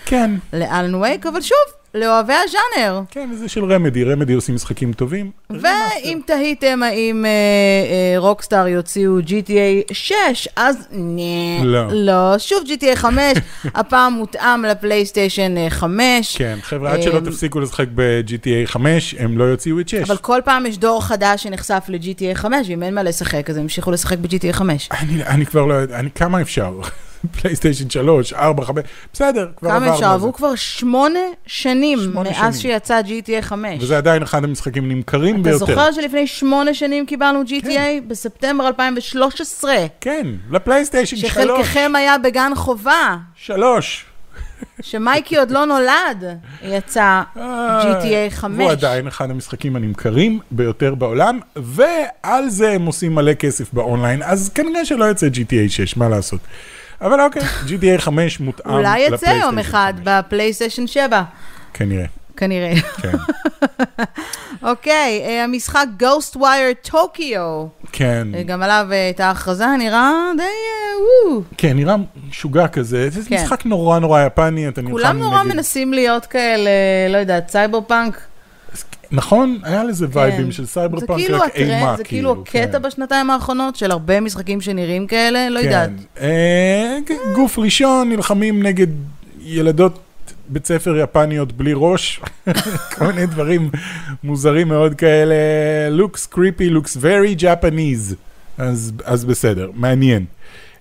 כן, 0.06 0.32
לאלן 0.54 0.96
וייק, 0.96 1.26
אבל 1.26 1.42
שוב, 1.42 1.58
לאוהבי 1.96 2.34
הז'אנר. 2.34 3.02
כן, 3.12 3.30
וזה 3.34 3.50
של 3.50 3.74
רמדי, 3.74 4.04
רמדי 4.04 4.34
עושים 4.34 4.56
משחקים 4.56 4.94
טובים. 4.94 5.32
ואם 5.50 6.20
תהיתם 6.26 6.84
האם 6.84 7.26
אה, 7.26 7.30
אה, 7.30 8.20
רוקסטאר 8.20 8.68
יוציאו 8.68 9.20
GTA 9.20 9.94
6, 9.94 10.14
אז 10.56 10.88
נה, 10.92 11.64
לא. 11.64 11.88
לא. 11.92 12.40
שוב 12.40 12.64
GTA 12.68 12.96
5, 13.06 13.38
הפעם 13.66 14.14
מותאם 14.14 14.66
לפלייסטיישן 14.66 15.58
אה, 15.58 15.70
5. 15.70 16.38
כן, 16.38 16.58
חבר'ה, 16.62 16.92
עד 16.94 17.02
שלא 17.02 17.16
אה, 17.16 17.22
תפסיקו 17.22 17.60
לשחק 17.60 17.88
ב-GTA 17.96 18.68
5, 18.68 19.16
הם 19.20 19.38
לא 19.38 19.44
יוציאו 19.44 19.80
את 19.80 19.90
6. 19.90 19.94
אבל 19.94 20.18
כל 20.18 20.42
פעם 20.46 20.66
יש 20.66 20.78
דור 20.78 21.04
חדש 21.04 21.44
שנחשף 21.44 21.84
ל-GTA 21.88 22.36
5, 22.36 22.70
ואם 22.70 22.84
אין 22.84 22.94
מה 22.96 23.04
לשחק, 23.04 23.50
אז 23.50 23.56
הם 23.58 23.62
ימשיכו 23.62 23.92
לשחק 23.92 24.18
ב-GTA 24.18 24.54
5. 24.54 24.90
אני, 24.92 25.24
אני 25.24 25.46
כבר 25.46 25.66
לא 25.66 25.74
יודע, 25.74 26.00
כמה 26.16 26.42
אפשר? 26.42 26.80
פלייסטיישן 27.28 27.90
3, 27.90 28.34
4, 28.34 28.66
5, 28.66 28.84
בסדר, 29.14 29.48
כבר 29.58 29.70
עברנו. 29.70 29.86
כמה? 29.86 29.94
על 29.94 30.00
זה. 30.00 30.08
עברו 30.10 30.34
כבר 30.34 30.56
שמונה 30.56 31.20
שנים 31.46 32.00
שמונה 32.00 32.30
מאז 32.30 32.60
שנים. 32.60 32.74
שיצא 32.74 33.02
GTA 33.02 33.42
5. 33.42 33.84
וזה 33.84 33.98
עדיין 33.98 34.24
אחד 34.24 34.44
המשחקים 34.44 34.90
נמכרים 34.92 35.36
אתה 35.36 35.44
ביותר. 35.44 35.66
זוכר 35.66 35.92
שלפני 35.92 36.28
שמונה 36.28 36.74
שנים 36.74 37.06
קיבלנו 37.06 37.42
GTA? 37.48 38.02
בספטמבר 38.08 38.68
2013. 38.68 39.76
כן, 40.02 40.28
לפלייסטיישן 40.52 41.18
3. 41.18 41.32
שחלקכם 41.32 41.92
היה 41.96 42.18
בגן 42.18 42.52
חובה, 42.56 43.18
3. 43.36 44.06
שמייקי 44.82 45.38
עוד 45.38 45.52
לא 45.52 45.66
נולד, 45.66 46.38
יצא 46.64 47.22
GTA 47.82 48.30
5. 48.30 48.64
הוא 48.64 48.72
עדיין 48.72 49.08
אחד 49.08 49.32
המשחקים 49.32 49.76
הנמכרים 49.76 50.40
ביותר 50.52 50.96
בעולם, 50.96 51.40
ועל 51.56 52.50
זה 52.50 52.72
הם 52.72 52.86
עושים 52.86 53.16
מלא 53.16 53.34
כסף 53.34 53.74
באונליין, 53.74 54.24
אז 54.24 54.50
כנראה 54.56 54.86
שלא 54.86 55.06
יוצא 55.06 55.28
GTA 55.28 55.70
6, 55.70 55.98
מה 55.98 56.10
לעשות. 56.10 56.40
אבל 57.02 57.22
אוקיי, 57.22 57.42
GTA 57.42 58.02
5 58.02 58.40
מותאם 58.40 58.72
אולי 58.72 59.00
יצא 59.00 59.30
יום 59.30 59.60
אחד 59.60 59.94
5. 59.96 60.08
בפלייסטיישן 60.08 60.88
7, 60.88 61.24
כנראה, 61.74 62.06
כנראה. 62.38 62.74
כן. 63.02 63.18
אוקיי, 64.70 65.22
אה, 65.26 65.44
המשחק 65.44 65.86
Ghostwire 66.02 66.90
Tokyo, 66.90 67.68
כן, 67.92 68.28
אה, 68.36 68.44
גם 68.44 68.64
עליו 68.64 68.88
אה, 68.92 68.96
הייתה 68.96 69.30
הכרזה, 69.30 69.66
נראה 69.80 70.32
די 70.38 70.44
וואו. 71.26 71.42
כן, 71.58 71.76
נראה 71.78 71.96
משוגע 72.30 72.68
כזה, 72.68 73.10
זה 73.10 73.22
כן. 73.30 73.36
משחק 73.36 73.66
נורא 73.66 74.00
נורא 74.00 74.22
יפני, 74.22 74.68
אתה 74.68 74.82
נלחם 74.82 74.94
נגד... 74.94 75.02
כולם 75.02 75.20
נורא 75.20 75.44
מנסים 75.44 75.94
להיות 75.94 76.26
כאלה, 76.26 76.70
לא 77.10 77.18
יודעת, 77.18 77.50
סייבר 77.50 77.82
פאנק. 77.82 78.22
נכון, 79.12 79.60
היה 79.64 79.84
לזה 79.84 80.08
וייבים 80.12 80.46
כן. 80.46 80.52
של 80.52 80.66
סייבר 80.66 81.00
פאנק, 81.00 81.20
כאילו 81.20 81.40
רק 81.40 81.56
אימה, 81.56 81.78
הטרנד, 81.78 81.98
זה 81.98 82.04
כאילו 82.04 82.42
הקטע 82.42 82.80
כן. 82.80 82.82
בשנתיים 82.82 83.30
האחרונות 83.30 83.76
של 83.76 83.92
הרבה 83.92 84.20
משחקים 84.20 84.62
שנראים 84.62 85.08
כאלה, 85.08 85.50
לא 85.50 85.60
יודעת. 85.60 85.90
כן. 86.16 86.24
אה, 86.26 86.98
גוף 87.36 87.60
ראשון, 87.60 88.10
נלחמים 88.10 88.64
נגד 88.64 88.88
ילדות 89.42 90.00
בית 90.50 90.66
ספר 90.66 90.98
יפניות 90.98 91.52
בלי 91.52 91.72
ראש, 91.76 92.20
כל 92.98 93.06
מיני 93.06 93.26
דברים 93.26 93.70
מוזרים 94.24 94.68
מאוד 94.68 94.96
כאלה, 94.96 95.36
looks 95.98 96.34
creepy, 96.36 96.72
looks 96.72 96.98
very 97.02 97.42
Japanese, 97.42 98.16
אז, 98.58 98.92
אז 99.06 99.26
בסדר, 99.26 99.70
מעניין. 99.74 100.26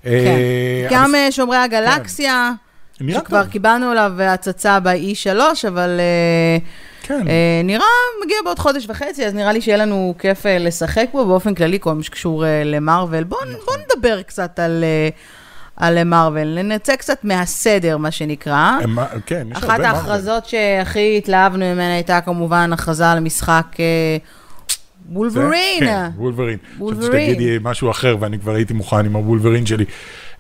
כן. 0.03 0.09
אה, 0.11 0.89
גם 0.91 1.05
אבל- 1.05 1.15
אה, 1.15 1.33
שומרי 1.33 1.57
הגלקסיה, 1.57 2.53
נראה 3.01 3.21
שכבר 3.21 3.43
טוב, 3.43 3.51
קיבלנו 3.53 3.91
עליו 3.91 4.13
הצצה 4.23 4.81
ב-E3, 4.81 5.29
אבל 5.69 6.01
אה, 6.01 6.59
כן. 7.07 7.29
אה, 7.29 7.61
נראה 7.65 7.85
מגיע 8.25 8.37
בעוד 8.45 8.59
חודש 8.59 8.87
וחצי, 8.89 9.27
אז 9.27 9.35
נראה 9.35 9.53
לי 9.53 9.61
שיהיה 9.61 9.77
לנו 9.79 10.15
כיף 10.19 10.47
אה, 10.47 10.59
לשחק 10.59 11.07
בו 11.13 11.27
באופן 11.27 11.55
כללי, 11.55 11.79
כל 11.81 11.95
מה 11.95 12.03
שקשור 12.03 12.47
אה, 12.47 12.65
למרוויל. 12.65 13.25
בואו 13.25 13.41
נכון. 13.45 13.61
בוא 13.67 13.75
נדבר 13.97 14.23
קצת 14.23 14.59
על... 14.59 14.85
אה, 14.85 15.09
על 15.77 16.05
מרוויל, 16.05 16.63
נצא 16.63 16.97
קצת 16.97 17.25
מהסדר, 17.25 17.97
מה 17.97 18.11
שנקרא. 18.11 18.71
הם- 18.83 18.99
כן, 19.27 19.47
יש 19.51 19.57
אחת 19.57 19.69
הרבה 19.71 19.83
מה 19.83 19.89
ההכרזות 19.89 20.47
שהכי 20.47 21.15
התלהבנו 21.19 21.65
ממנה 21.65 21.95
הייתה 21.95 22.21
כמובן 22.21 22.73
הכרזה 22.73 23.11
על 23.11 23.21
משחק 23.21 23.67
אה? 23.81 24.17
וולברין. 25.13 25.81
כן, 25.81 26.09
וולברין. 26.17 26.59
וולברין. 26.79 27.09
חשבתי 27.11 27.31
שתגידי 27.31 27.59
משהו 27.63 27.91
אחר 27.91 28.17
ואני 28.21 28.39
כבר 28.39 28.55
הייתי 28.55 28.75
מוכן 28.75 28.97
עם 29.07 29.17
הוולברין 29.17 29.67
שלי. 29.67 29.85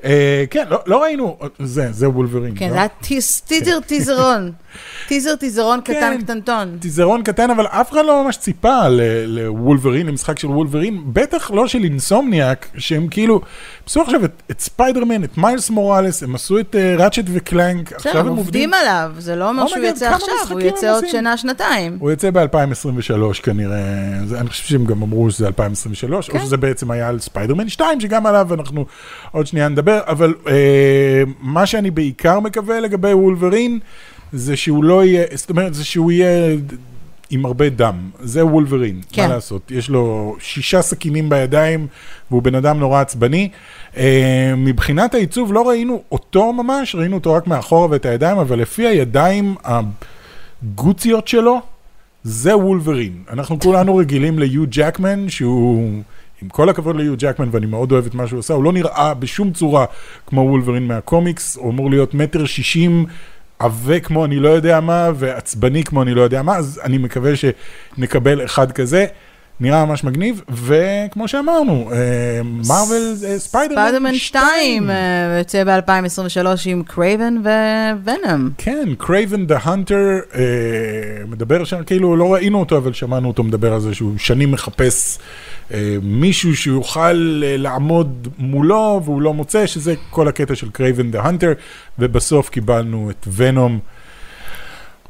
אה, 0.04 0.44
כן, 0.50 0.64
לא- 0.70 0.78
לא 0.86 1.02
ראינו, 1.02 1.36
זה, 1.58 1.92
זה 1.92 2.08
וולברין. 2.08 2.54
כן, 2.58 2.66
לא? 2.66 2.72
זה 2.72 2.78
היה 2.78 2.88
טיז- 3.02 3.42
טיזר 3.48 3.80
טיזרון. 3.86 4.52
טיזר 5.08 5.36
טיזרון 5.36 5.80
קטן 5.80 5.92
כן. 6.18 6.22
קטנטון. 6.22 6.76
טיזרון 6.80 7.22
קטן, 7.22 7.50
אבל 7.50 7.66
אף 7.66 7.92
אחד 7.92 8.04
לא 8.06 8.24
ממש 8.24 8.36
ציפה 8.36 8.88
לוולברין, 9.26 10.06
למשחק 10.06 10.38
של 10.38 10.46
וולברין, 10.48 11.02
בטח 11.06 11.50
לא 11.50 11.66
של 11.66 11.84
Insomniac, 11.84 12.66
שהם 12.78 13.08
כאילו, 13.08 13.40
עשו 13.86 14.02
עכשיו 14.02 14.24
את, 14.24 14.42
את 14.50 14.60
ספיידרמן, 14.60 15.24
את 15.24 15.38
מיילס 15.38 15.70
מוראלס, 15.70 16.22
הם 16.22 16.34
עשו 16.34 16.58
את 16.58 16.74
אה, 16.74 17.02
ראצ'ט 17.02 17.24
וקלנק, 17.32 17.92
עכשיו 17.92 18.12
הם 18.12 18.18
הם 18.18 18.26
עובדים, 18.26 18.44
עובדים 18.44 18.74
עליו, 18.74 19.12
זה 19.18 19.36
לא 19.36 19.48
אומר 19.48 19.64
my 19.64 19.68
שהוא 19.68 19.84
יצא 19.84 20.14
עכשיו, 20.14 20.34
הוא 20.50 20.60
יצא 20.60 20.94
עוד? 20.94 21.04
שנה, 21.06 21.36
שנתיים. 21.36 21.96
הוא 22.00 22.10
יוצא 22.10 22.30
ב-2023 22.30 23.42
כנראה, 23.42 23.78
זה, 24.26 24.40
אני 24.40 24.48
חושב 24.48 24.64
שהם 24.64 24.84
גם 24.84 25.02
אמרו 25.02 25.30
שזה 25.30 25.46
2023, 25.46 26.30
כן. 26.30 26.38
או 26.38 26.44
שזה 26.44 26.56
בעצם 26.56 26.90
היה 26.90 27.08
על 27.08 27.18
ספיידרמן 27.18 27.68
2, 27.68 28.00
שגם 28.00 28.26
עליו 28.26 28.54
אנחנו 28.54 28.86
עוד 29.32 29.46
שנייה 29.46 29.68
נדבר, 29.68 30.00
אבל 30.06 30.34
אה, 30.48 31.22
מה 31.40 31.66
שאני 31.66 31.90
בעיקר 31.90 32.40
מקווה 32.40 32.80
לגבי 32.80 33.12
וולברין, 33.12 33.78
זה 34.32 34.56
שהוא 34.56 34.84
לא 34.84 35.04
יהיה, 35.04 35.24
זאת 35.34 35.50
אומרת, 35.50 35.74
זה 35.74 35.84
שהוא 35.84 36.12
יהיה 36.12 36.56
עם 37.30 37.44
הרבה 37.44 37.68
דם. 37.68 38.10
זה 38.20 38.46
וולברין, 38.46 39.00
כן. 39.12 39.22
מה 39.22 39.34
לעשות? 39.34 39.70
יש 39.70 39.88
לו 39.88 40.36
שישה 40.40 40.82
סכינים 40.82 41.28
בידיים, 41.28 41.86
והוא 42.30 42.42
בן 42.42 42.54
אדם 42.54 42.78
נורא 42.78 43.00
עצבני. 43.00 43.48
אה, 43.96 44.54
מבחינת 44.56 45.14
העיצוב 45.14 45.52
לא 45.52 45.68
ראינו 45.68 46.02
אותו 46.12 46.52
ממש, 46.52 46.94
ראינו 46.94 47.16
אותו 47.16 47.32
רק 47.32 47.46
מאחורה 47.46 47.88
ואת 47.90 48.06
הידיים, 48.06 48.38
אבל 48.38 48.58
לפי 48.58 48.86
הידיים 48.86 49.54
הגוציות 49.64 51.28
שלו, 51.28 51.60
זה 52.22 52.56
וולברין. 52.56 53.22
אנחנו 53.30 53.60
כולנו 53.60 53.96
רגילים 54.00 54.38
ליו 54.38 54.64
ג'קמן, 54.68 55.28
שהוא, 55.28 56.02
עם 56.42 56.48
כל 56.48 56.68
הכבוד 56.68 56.96
ליו 56.96 57.14
ג'קמן, 57.18 57.48
ואני 57.52 57.66
מאוד 57.66 57.92
אוהב 57.92 58.06
את 58.06 58.14
מה 58.14 58.26
שהוא 58.26 58.38
עושה, 58.38 58.54
הוא 58.54 58.64
לא 58.64 58.72
נראה 58.72 59.14
בשום 59.14 59.52
צורה 59.52 59.84
כמו 60.26 60.40
וולברין 60.40 60.86
מהקומיקס, 60.86 61.56
הוא 61.56 61.70
אמור 61.70 61.90
להיות 61.90 62.14
מטר 62.14 62.44
שישים, 62.44 63.06
עבה 63.64 64.00
כמו 64.00 64.24
אני 64.24 64.36
לא 64.36 64.48
יודע 64.48 64.80
מה, 64.80 65.10
ועצבני 65.14 65.84
כמו 65.84 66.02
אני 66.02 66.14
לא 66.14 66.22
יודע 66.22 66.42
מה, 66.42 66.56
אז 66.56 66.80
אני 66.84 66.98
מקווה 66.98 67.32
שנקבל 67.36 68.44
אחד 68.44 68.72
כזה. 68.72 69.06
נראה 69.60 69.84
ממש 69.84 70.04
מגניב, 70.04 70.42
וכמו 70.48 71.28
שאמרנו, 71.28 71.90
מרוויל 72.44 73.14
ספיידרמן 73.38 73.38
2. 73.38 73.70
ספיידרמן 73.78 74.14
2 74.14 74.90
יוצא 75.38 75.64
ב-2023 75.64 76.46
עם 76.66 76.82
קרייבן 76.82 77.34
וונום. 78.04 78.50
כן, 78.58 78.88
Kraven 78.98 79.46
the 79.46 79.58
Hunter 79.62 79.98
מדבר 81.28 81.64
שם, 81.64 81.84
כאילו 81.84 82.16
לא 82.16 82.34
ראינו 82.34 82.60
אותו, 82.60 82.76
אבל 82.76 82.92
שמענו 82.92 83.28
אותו 83.28 83.42
מדבר 83.42 83.72
על 83.72 83.80
זה 83.80 83.94
שהוא 83.94 84.12
שנים 84.18 84.50
מחפש 84.50 85.18
מישהו 86.02 86.56
שיוכל 86.56 87.12
לעמוד 87.58 88.28
מולו, 88.38 89.00
והוא 89.04 89.22
לא 89.22 89.34
מוצא, 89.34 89.66
שזה 89.66 89.94
כל 90.10 90.28
הקטע 90.28 90.54
של 90.54 90.70
Kraven 90.70 91.10
the 91.10 91.22
Hunter, 91.22 91.52
ובסוף 91.98 92.48
קיבלנו 92.48 93.10
את 93.10 93.28
ונום. 93.34 93.78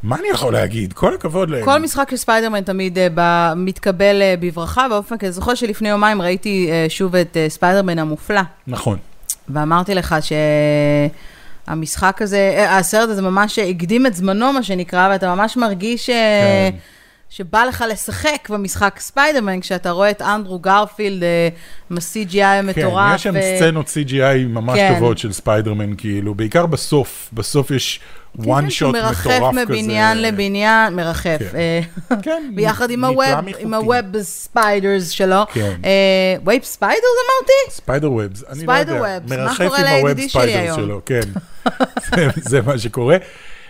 מה 0.02 0.16
אני 0.16 0.28
יכול 0.28 0.52
להגיד? 0.52 0.92
כל 0.92 1.14
הכבוד 1.14 1.50
להם. 1.50 1.64
כל 1.64 1.78
משחק 1.78 2.10
של 2.10 2.16
ספיידרמן 2.16 2.60
תמיד 2.60 2.98
אה, 2.98 3.00
ב, 3.14 3.52
מתקבל 3.56 4.22
בברכה, 4.40 4.88
באופן 4.88 5.18
כזה, 5.18 5.32
זוכר 5.32 5.54
שלפני 5.54 5.88
יומיים 5.88 6.22
ראיתי 6.22 6.70
שוב 6.88 7.16
את 7.16 7.36
ספיידרמן 7.48 7.98
המופלא. 7.98 8.40
נכון. 8.66 8.98
ואמרתי 9.48 9.94
לך 9.94 10.16
שהמשחק 11.66 12.22
הזה, 12.22 12.66
אה, 12.66 12.70
הסרט 12.70 13.08
הזה 13.08 13.22
ממש 13.22 13.58
הקדים 13.58 14.06
את 14.06 14.14
זמנו, 14.14 14.52
מה 14.52 14.62
שנקרא, 14.62 15.08
ואתה 15.12 15.34
ממש 15.34 15.56
מרגיש... 15.56 16.06
כן. 16.06 16.76
שבא 17.30 17.64
לך 17.64 17.84
לשחק 17.90 18.48
במשחק 18.50 18.96
ספיידרמן, 18.98 19.60
כשאתה 19.60 19.90
רואה 19.90 20.10
את 20.10 20.22
אנדרו 20.22 20.58
גרפילד 20.58 21.22
עם 21.90 21.96
ה-CGI 21.96 22.44
המטורף. 22.44 23.08
כן, 23.08 23.14
יש 23.14 23.22
שם. 23.22 23.34
סצנות 23.56 23.86
CGI 23.86 24.48
ממש 24.48 24.78
כן. 24.78 24.94
טובות 24.94 25.18
של 25.18 25.32
ספיידרמן, 25.32 25.96
כאילו, 25.96 26.34
בעיקר 26.34 26.66
בסוף, 26.66 27.30
בסוף 27.32 27.70
יש 27.70 28.00
one 28.38 28.44
כן, 28.44 28.66
shot 28.66 28.88
מטורף 28.88 29.20
כזה. 29.20 29.40
מרחף 29.40 29.54
מבניין 29.54 30.22
לבניין, 30.22 30.94
מרחף. 30.94 31.38
כן, 31.38 31.56
אה, 31.56 31.80
כן 32.22 32.50
ביחד 32.54 32.90
עם 32.90 33.04
ה 33.04 33.13
web, 33.13 33.48
עם 33.58 33.74
ה 33.74 33.86
web 33.86 34.22
spiders 34.22 35.08
שלו. 35.08 35.42
כן. 35.52 35.76
אה, 35.84 36.56
spiders 36.62 37.02
אמרתי? 37.26 37.70
spider 37.70 38.12
webs, 38.12 38.44
אני 38.48 38.66
לא 38.66 38.72
יודע. 38.72 38.84
spider 38.84 39.02
webs, 39.02 39.60
מה 39.60 39.68
קורה 39.68 39.82
לידידי 39.82 40.28
שלי 40.28 40.54
היום? 40.54 41.00
כן, 41.06 41.20
זה 42.50 42.62
מה 42.62 42.78
שקורה. 42.78 43.16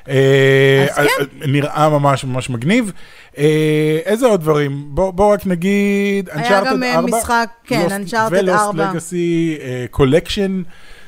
אה, 0.09 0.87
כן. 0.97 1.51
נראה 1.53 1.89
ממש 1.89 2.25
ממש 2.25 2.51
מגניב. 2.51 2.93
אה, 3.39 3.99
איזה 4.05 4.27
עוד 4.27 4.41
דברים? 4.41 4.85
בואו 4.89 5.31
רק 5.31 5.47
נגיד, 5.47 6.29
Uncharted 6.29 6.39
4. 6.39 6.47
היה 6.47 6.65
גם 6.71 6.83
אה, 6.83 7.01
משחק, 7.01 7.49
כן, 7.65 7.87
Uncharted 7.87 8.15
4. 8.15 8.39
ו 8.39 8.46
Lost 8.46 8.75
Legacy 8.75 9.59
Collection. 9.91 10.63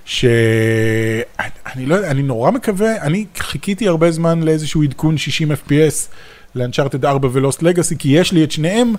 שאני 0.07 1.87
לא 1.87 1.95
יודע, 1.95 2.11
אני 2.11 2.23
נורא 2.23 2.51
מקווה, 2.51 3.03
אני 3.03 3.25
חיכיתי 3.39 3.89
הרבה 3.89 4.11
זמן 4.11 4.43
לאיזשהו 4.43 4.83
עדכון 4.83 5.19
60 5.19 5.53
FPS 5.53 6.09
ל 6.55 6.60
Uncharted 6.60 7.05
4 7.05 7.29
ו 7.33 7.39
Lost 7.39 7.63
Legacy, 7.63 7.97
כי 7.99 8.09
יש 8.09 8.33
לי 8.33 8.45
את 8.45 8.51
שניהם, 8.53 8.95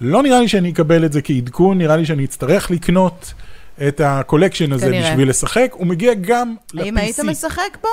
לא 0.00 0.22
נראה 0.22 0.40
לי 0.40 0.48
שאני 0.48 0.70
אקבל 0.70 1.04
את 1.04 1.12
זה 1.12 1.22
כעדכון, 1.22 1.78
נראה 1.78 1.96
לי 1.96 2.06
שאני 2.06 2.24
אצטרך 2.24 2.70
לקנות 2.70 3.34
את 3.88 4.00
ה 4.04 4.10
collection 4.10 4.72
הזה 4.72 4.86
כנראה. 4.86 5.10
בשביל 5.10 5.28
לשחק, 5.28 5.70
הוא 5.72 5.86
מגיע 5.86 6.14
גם 6.20 6.54
ל-PC. 6.74 6.84
האם 6.84 6.96
היית 6.96 7.20
משחק 7.20 7.78
בו? 7.82 7.88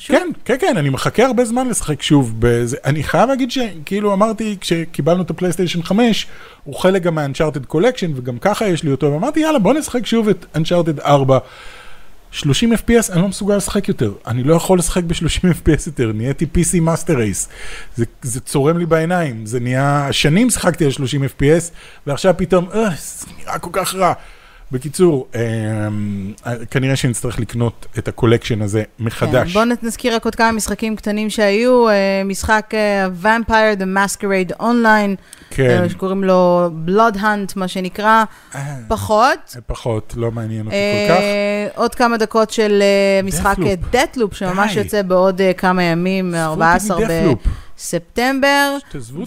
שוב? 0.00 0.16
כן, 0.16 0.28
כן, 0.44 0.56
כן, 0.60 0.76
אני 0.76 0.90
מחכה 0.90 1.24
הרבה 1.24 1.44
זמן 1.44 1.68
לשחק 1.68 2.02
שוב 2.02 2.34
בזה. 2.38 2.76
אני 2.84 3.02
חייב 3.02 3.28
להגיד 3.28 3.50
שכאילו 3.50 4.12
אמרתי, 4.12 4.56
כשקיבלנו 4.60 5.22
את 5.22 5.30
הפלייסטיישן 5.30 5.82
5, 5.82 6.26
הוא 6.64 6.74
חלק 6.74 7.02
גם 7.02 7.14
מה-Uncharted 7.14 7.74
Collection, 7.74 8.10
וגם 8.14 8.38
ככה 8.38 8.68
יש 8.68 8.82
לי 8.82 8.90
אותו, 8.90 9.12
ואמרתי, 9.12 9.40
יאללה, 9.40 9.58
בוא 9.58 9.74
נשחק 9.74 10.06
שוב 10.06 10.28
את 10.28 10.46
Uncharted 10.56 11.04
4. 11.04 11.38
30 12.32 12.72
FPS, 12.72 13.12
אני 13.12 13.22
לא 13.22 13.28
מסוגל 13.28 13.56
לשחק 13.56 13.88
יותר. 13.88 14.12
אני 14.26 14.42
לא 14.42 14.54
יכול 14.54 14.78
לשחק 14.78 15.02
ב-30 15.04 15.44
FPS 15.44 15.86
יותר, 15.86 16.12
נהייתי 16.14 16.46
PC 16.54 16.76
Master 16.86 17.10
Race. 17.10 17.48
זה, 17.96 18.04
זה 18.22 18.40
צורם 18.40 18.78
לי 18.78 18.86
בעיניים, 18.86 19.46
זה 19.46 19.60
נהיה... 19.60 20.08
שנים 20.10 20.50
שחקתי 20.50 20.84
על 20.84 20.90
30 20.90 21.24
FPS, 21.24 21.72
ועכשיו 22.06 22.34
פתאום, 22.36 22.68
אה, 22.74 22.88
זה 22.96 23.26
נראה 23.38 23.58
כל 23.58 23.70
כך 23.72 23.94
רע. 23.94 24.12
בקיצור, 24.72 25.26
אמ, 25.34 26.32
כנראה 26.70 26.96
שנצטרך 26.96 27.40
לקנות 27.40 27.86
את 27.98 28.08
הקולקשן 28.08 28.62
הזה 28.62 28.82
מחדש. 28.98 29.52
כן, 29.52 29.64
בואו 29.64 29.76
נזכיר 29.82 30.14
רק 30.14 30.24
עוד 30.24 30.34
כמה 30.34 30.52
משחקים 30.52 30.96
קטנים 30.96 31.30
שהיו. 31.30 31.88
אה, 31.88 32.22
משחק 32.24 32.70
אה, 32.74 33.06
Vampire 33.22 33.80
the 33.80 33.84
Masquerade 33.96 34.60
Online, 34.60 35.16
כן. 35.50 35.82
אה, 35.82 35.88
שקוראים 35.88 36.24
לו 36.24 36.70
Blood 36.86 37.16
Hunt, 37.16 37.52
מה 37.56 37.68
שנקרא, 37.68 38.24
פחות. 38.88 39.56
פחות, 39.66 40.14
לא 40.16 40.30
מעניין 40.30 40.66
אותי 40.66 40.76
כל 41.08 41.14
כך. 41.14 41.20
עוד 41.78 41.94
כמה 41.94 42.16
דקות 42.16 42.50
של 42.50 42.82
משחק 43.24 43.56
Deathloop, 43.92 44.34
שממש 44.34 44.76
יוצא 44.76 45.02
בעוד 45.02 45.40
כמה 45.56 45.82
ימים, 45.82 46.34
14 46.34 47.00
ב... 47.08 47.32
ספטמבר, 47.80 48.76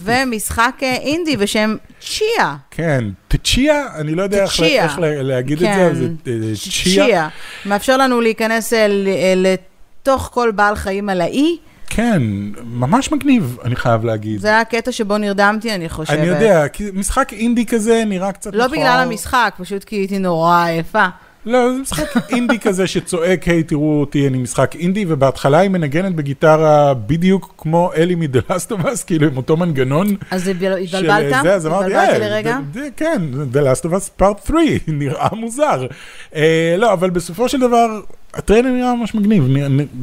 ומשחק 0.00 0.72
אה, 0.82 0.94
אינדי 0.94 1.36
בשם 1.36 1.76
צ'יה. 2.00 2.56
כן, 2.70 3.04
צ'יה, 3.44 3.86
אני 3.94 4.14
לא 4.14 4.22
יודע 4.22 4.42
איך, 4.42 4.62
איך 4.62 4.98
להגיד 5.00 5.58
כן, 5.58 5.88
את 5.90 5.96
זה, 5.96 6.08
כן, 6.24 6.40
זה 6.40 6.54
צ'יה. 6.84 7.28
מאפשר 7.66 7.96
לנו 7.96 8.20
להיכנס 8.20 8.72
אל, 8.72 9.08
אל, 9.08 9.46
לתוך 9.52 10.30
כל 10.32 10.50
בעל 10.50 10.76
חיים 10.76 11.08
על 11.08 11.20
האי. 11.20 11.56
כן, 11.86 12.22
ממש 12.64 13.12
מגניב, 13.12 13.58
אני 13.64 13.76
חייב 13.76 14.04
להגיד. 14.04 14.40
זה 14.40 14.48
היה 14.48 14.60
הקטע 14.60 14.92
שבו 14.92 15.18
נרדמתי, 15.18 15.74
אני 15.74 15.88
חושבת. 15.88 16.18
אני 16.18 16.26
יודע, 16.26 16.68
כי 16.68 16.84
משחק 16.92 17.32
אינדי 17.32 17.66
כזה 17.66 18.02
נראה 18.06 18.32
קצת 18.32 18.54
לא 18.54 18.66
בגלל 18.66 19.06
המשחק, 19.06 19.54
פשוט 19.58 19.84
כי 19.84 19.96
הייתי 19.96 20.18
נורא 20.18 20.64
עייפה. 20.64 21.06
לא, 21.46 21.72
זה 21.72 21.78
משחק 21.80 22.30
אינדי 22.30 22.58
כזה 22.58 22.86
שצועק, 22.86 23.48
היי, 23.48 23.62
תראו 23.62 24.00
אותי, 24.00 24.28
אני 24.28 24.38
משחק 24.38 24.76
אינדי, 24.76 25.04
ובהתחלה 25.08 25.58
היא 25.58 25.70
מנגנת 25.70 26.14
בגיטרה 26.14 26.94
בדיוק 26.94 27.54
כמו 27.58 27.90
אלי 27.96 28.14
Us, 28.84 29.04
כאילו 29.06 29.26
עם 29.26 29.36
אותו 29.36 29.56
מנגנון. 29.56 30.06
אז 30.30 30.48
התבלבלת? 30.48 31.46
אז 31.46 31.66
אמרתי, 31.66 31.92
לרגע? 32.18 32.58
כן, 32.96 33.22
The 33.52 33.56
Last 33.56 33.84
of 33.84 33.92
Us 33.92 34.22
Part 34.22 34.46
3, 34.46 34.60
נראה 34.88 35.28
מוזר. 35.32 35.86
אה, 36.34 36.74
לא, 36.78 36.92
אבל 36.92 37.10
בסופו 37.10 37.48
של 37.48 37.60
דבר, 37.60 38.00
הטריילר 38.34 38.70
נראה 38.70 38.94
ממש 38.94 39.14
מגניב, 39.14 39.44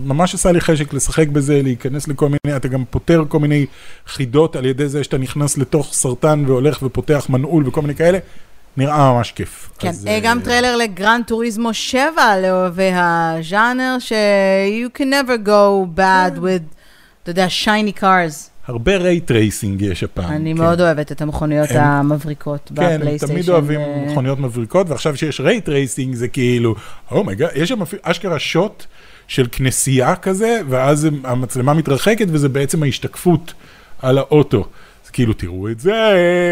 ממש 0.05 0.33
עשה 0.33 0.51
לי 0.51 0.61
חשק 0.61 0.93
לשחק 0.93 1.27
בזה, 1.27 1.61
להיכנס 1.63 2.07
לכל 2.07 2.27
מיני, 2.29 2.57
אתה 2.57 2.67
גם 2.67 2.83
פותר 2.89 3.23
כל 3.27 3.39
מיני 3.39 3.65
חידות 4.07 4.55
על 4.55 4.65
ידי 4.65 4.87
זה 4.87 5.03
שאתה 5.03 5.17
נכנס 5.17 5.57
לתוך 5.57 5.93
סרטן 5.93 6.43
והולך 6.47 6.79
ופותח 6.83 7.25
מנעול 7.29 7.67
וכל 7.67 7.81
מיני 7.81 7.95
כאלה. 7.95 8.19
נראה 8.77 9.13
ממש 9.13 9.31
כיף. 9.31 9.69
כן, 9.79 9.87
אז, 9.87 10.07
גם 10.23 10.39
אה, 10.39 10.43
טריילר 10.43 10.77
ל 10.77 10.87
Gran 10.87 11.25
Turismo 11.25 11.73
7 11.73 12.11
לאוהבי 12.41 12.91
הז'אנר, 12.93 13.95
ש- 13.99 14.13
you 14.83 14.97
can 14.97 15.05
never 15.05 15.47
go 15.47 15.97
bad 15.97 16.35
כן. 16.35 16.41
with, 16.41 16.75
אתה 17.23 17.31
יודע, 17.31 17.47
shiny 17.63 18.01
cars. 18.01 18.51
הרבה 18.67 18.97
ray 18.97 19.31
tracing 19.31 19.81
יש 19.81 20.03
הפעם. 20.03 20.31
אני 20.31 20.53
כן. 20.53 20.61
מאוד 20.61 20.81
אוהבת 20.81 21.11
את 21.11 21.21
המכוניות 21.21 21.71
הם, 21.71 21.83
המבריקות 21.83 22.71
כן, 22.75 22.97
בפלייסטיישן. 22.97 23.27
כן, 23.27 23.33
תמיד 23.33 23.49
אוהבים 23.49 23.79
ו... 23.81 24.11
מכוניות 24.11 24.39
מבריקות, 24.39 24.89
ועכשיו 24.89 25.17
שיש 25.17 25.41
ray 25.41 25.69
tracing 25.69 26.15
זה 26.15 26.27
כאילו, 26.27 26.75
oh 27.11 27.21
my 27.21 27.30
god, 27.30 27.49
oh 27.49 27.59
יש 27.59 27.69
שם 27.69 27.79
אשכרה 28.01 28.39
שוט 28.39 28.85
של 29.27 29.47
כנסייה 29.51 30.15
כזה, 30.15 30.61
ואז 30.69 31.07
המצלמה 31.23 31.73
מתרחקת 31.73 32.25
וזה 32.29 32.49
בעצם 32.49 32.83
ההשתקפות 32.83 33.53
על 34.01 34.17
האוטו. 34.17 34.67
כאילו, 35.13 35.33
תראו 35.33 35.69
את 35.69 35.79
זה. 35.79 35.91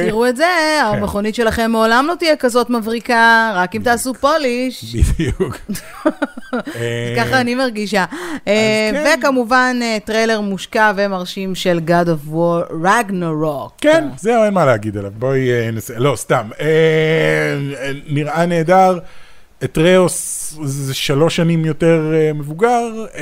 תראו 0.07 0.27
את 0.27 0.37
זה, 0.37 0.43
כן. 0.43 0.97
המכונית 0.97 1.35
שלכם 1.35 1.71
מעולם 1.71 2.05
לא 2.07 2.15
תהיה 2.19 2.35
כזאת 2.35 2.69
מבריקה, 2.69 3.51
רק 3.55 3.75
אם 3.75 3.81
תעשו 3.83 4.13
פוליש. 4.13 4.95
בדיוק. 4.95 5.57
ככה 7.17 7.41
אני 7.41 7.55
מרגישה. 7.55 8.05
אה, 8.47 8.89
כן. 8.93 9.17
וכמובן, 9.19 9.79
אה, 9.81 9.97
טריילר 10.05 10.41
מושקע 10.41 10.91
ומרשים 10.95 11.55
של 11.55 11.79
God 11.87 12.07
of 12.07 12.33
War 12.33 12.71
Ragnarok. 12.83 13.71
כן, 13.81 14.07
זהו, 14.17 14.43
אין 14.43 14.53
מה 14.53 14.65
להגיד 14.65 14.97
עליו. 14.97 15.11
בואי 15.17 15.51
אה, 15.51 15.71
ננסה, 15.71 15.93
לא, 15.97 16.15
סתם. 16.15 16.49
נראה 18.07 18.45
נהדר. 18.45 18.99
אתריאוס 19.63 20.55
זה 20.63 20.93
שלוש 20.93 21.35
שנים 21.35 21.65
יותר 21.65 22.11
uh, 22.11 22.37
מבוגר, 22.37 23.05
uh, 23.05 23.17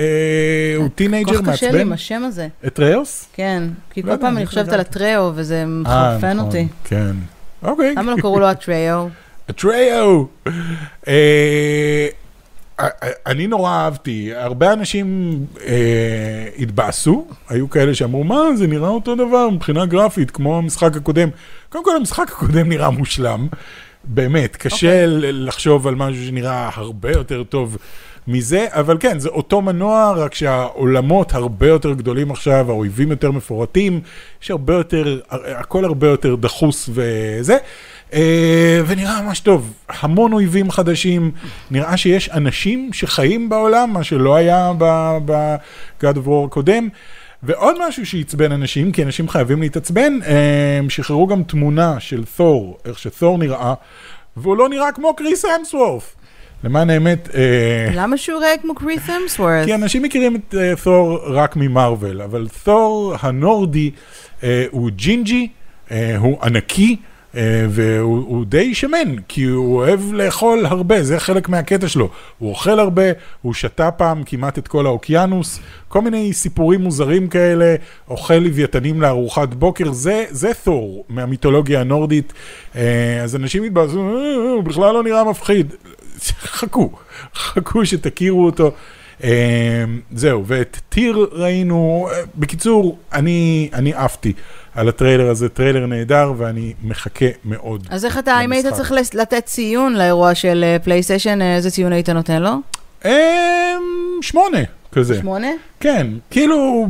הוא 0.78 0.90
טינאייג'ר 0.96 1.18
מעצבן. 1.18 1.46
כל 1.46 1.52
כך 1.52 1.54
קשה 1.54 1.72
לי 1.72 1.82
עם 1.82 1.94
השם 1.94 2.24
הזה. 2.24 2.48
אתריאוס? 2.68 3.28
כן, 3.34 3.64
כי 3.92 4.02
לא 4.02 4.12
כל 4.12 4.22
פעם 4.22 4.38
אני 4.38 4.46
חושבת 4.46 4.70
על 4.70 4.82
אתריאו 4.82 5.32
וזה 5.36 5.66
מחרפן 5.66 6.34
נכון, 6.34 6.46
אותי. 6.46 6.68
כן, 6.84 7.12
אוקיי. 7.64 7.96
למה 7.98 8.12
לא 8.16 8.22
קראו 8.22 8.40
לו? 8.40 8.48
אתריאו! 9.50 10.28
אה, 11.08 12.08
אני 13.26 13.48
נורא 13.48 13.72
אהבתי, 13.72 14.32
הרבה 14.36 14.74
אנשים 14.74 15.38
התבאסו, 16.58 17.28
היו 17.50 17.70
כאלה 17.70 17.96
שאמרו, 17.96 18.24
מה, 18.24 18.42
זה 18.56 18.68
נראה 18.68 18.90
אותו 18.90 19.16
דבר 19.16 19.50
מבחינה 19.50 19.86
גרפית, 19.86 20.32
כמו 20.32 20.58
המשחק 20.58 20.96
הקודם. 20.96 21.30
קודם 21.70 21.84
כל, 21.84 21.96
המשחק 21.96 22.32
הקודם 22.32 22.70
נראה 22.70 22.90
מושלם. 22.90 23.48
באמת, 24.08 24.56
קשה 24.56 25.06
okay. 25.06 25.16
אוקיי. 25.16 25.32
לחשוב 25.32 25.88
על 25.88 25.96
משהו 25.96 26.26
שנראה 26.26 26.70
הרבה 26.74 27.12
יותר 27.12 27.44
טוב 27.44 27.78
מזה, 28.28 28.66
אבל 28.72 28.98
כן, 29.00 29.20
זה 29.20 29.30
אותו 29.30 29.62
מנוע, 29.62 30.14
רק 30.16 30.36
שהעולמות 30.36 31.34
הרבה 31.34 31.68
יותר 31.68 31.94
גדולים 31.94 32.32
עכשיו, 32.32 32.66
האויבים 32.72 33.12
יותר 33.12 33.32
מפורטים, 33.32 34.02
יש 34.44 34.52
הרבה 34.52 34.74
יותר, 34.74 35.20
הכל 35.30 35.86
הרבה 35.86 36.08
יותר 36.08 36.36
דחוס 36.36 36.90
וזה. 36.94 37.58
אה, 38.14 38.82
ונראה 38.88 39.22
ממש 39.22 39.40
טוב, 39.40 39.74
המון 39.90 40.34
אויבים 40.34 40.72
חדשים, 40.72 41.32
נראה 41.72 41.98
שיש 41.98 42.30
אנשים 42.30 42.90
שחיים 42.94 43.50
בעולם, 43.50 43.94
מה 43.94 44.04
שלא 44.04 44.36
היה 44.36 44.72
ב-God 45.26 46.16
of 46.16 46.28
War 46.28 46.46
הקודם. 46.46 46.90
ועוד 47.44 47.76
משהו 47.88 48.06
שעצבן 48.06 48.52
אנשים, 48.52 48.92
כי 48.92 49.04
אנשים 49.04 49.30
חייבים 49.30 49.62
להתעצבן, 49.62 50.20
אה, 50.26 50.78
הם 50.80 50.90
שחררו 50.90 51.28
גם 51.28 51.44
תמונה 51.44 52.00
של 52.00 52.24
תור, 52.38 52.78
איך 52.86 53.00
שתור 53.00 53.38
נראה, 53.38 53.74
והוא 54.38 54.58
לא 54.58 54.70
נראה 54.70 54.92
כמו 54.92 55.16
קריס 55.16 55.46
אמסוורף. 55.60 56.16
למען 56.64 56.90
האמת... 56.90 57.30
אה, 57.36 57.90
למה 57.94 58.18
שהוא 58.18 58.42
ייראה 58.42 58.58
כמו 58.62 58.76
קריס 58.76 59.10
אמסוורף? 59.10 59.66
כי 59.66 59.76
אנשים 59.76 60.04
מכירים 60.04 60.36
את 60.36 60.56
תור 60.84 61.20
רק 61.26 61.56
ממארוול, 61.56 62.22
אבל 62.22 62.48
תור 62.64 63.16
הנורדי 63.22 63.92
הוא 64.72 64.90
ג'ינג'י, 64.90 65.48
הוא 66.18 66.38
ענקי. 66.44 66.98
אה, 67.36 67.66
והוא 67.70 68.46
די 68.46 68.76
שמן, 68.76 69.16
כי 69.28 69.44
הוא 69.44 69.76
אוהב 69.76 70.14
לאכול 70.14 70.66
הרבה, 70.66 71.04
זה 71.04 71.20
חלק 71.20 71.50
מהקטע 71.50 71.88
שלו. 71.88 72.10
הוא 72.38 72.50
אוכל 72.50 72.80
הרבה, 72.80 73.04
הוא 73.42 73.54
שתה 73.54 73.92
פעם 73.92 74.24
כמעט 74.26 74.58
את 74.58 74.68
כל 74.68 74.86
האוקיינוס, 74.86 75.60
כל 75.88 76.02
מיני 76.02 76.34
סיפורים 76.34 76.82
מוזרים 76.82 77.28
כאלה, 77.28 77.76
אוכל 78.10 78.34
לוויתנים 78.34 79.02
לארוחת 79.02 79.54
בוקר, 79.54 79.92
זה, 79.92 80.26
זה 80.30 80.52
תור 80.64 81.06
מהמיתולוגיה 81.10 81.82
הנורדית. 81.82 82.34
אה, 82.76 83.24
אז 83.24 83.36
אנשים 83.36 83.64
מתבאסו, 83.64 84.00
אה, 84.00 84.36
הוא 84.36 84.64
בכלל 84.64 84.94
לא 84.94 85.04
נראה 85.04 85.24
מפחיד. 85.24 85.74
חכו, 86.58 86.92
חכו 87.36 87.86
שתכירו 87.86 88.46
אותו. 88.46 88.72
זהו, 90.12 90.46
ואת 90.46 90.78
טיר 90.90 91.28
ראינו, 91.32 92.08
בקיצור, 92.36 92.98
אני 93.14 93.94
עפתי. 93.96 94.34
על 94.78 94.90
הטריילר 94.90 95.30
הזה, 95.30 95.50
טריילר 95.50 95.86
נהדר, 95.86 96.34
ואני 96.38 96.74
מחכה 96.84 97.26
מאוד. 97.46 97.88
אז 97.90 98.06
איך 98.06 98.18
אתה, 98.18 98.42
אם 98.42 98.52
היית 98.52 98.66
צריך 98.68 98.92
לתת 98.92 99.46
ציון 99.46 99.94
לאירוע 99.94 100.36
של 100.36 100.78
פלייסטיישן, 100.84 101.42
אה, 101.42 101.56
איזה 101.56 101.72
ציון 101.72 101.94
היית 101.94 102.10
נותן 102.10 102.42
לו? 102.42 102.50
אמ, 103.06 103.12
שמונה, 104.22 104.58
כזה. 104.92 105.20
שמונה? 105.20 105.48
כן, 105.80 106.08
כאילו, 106.30 106.88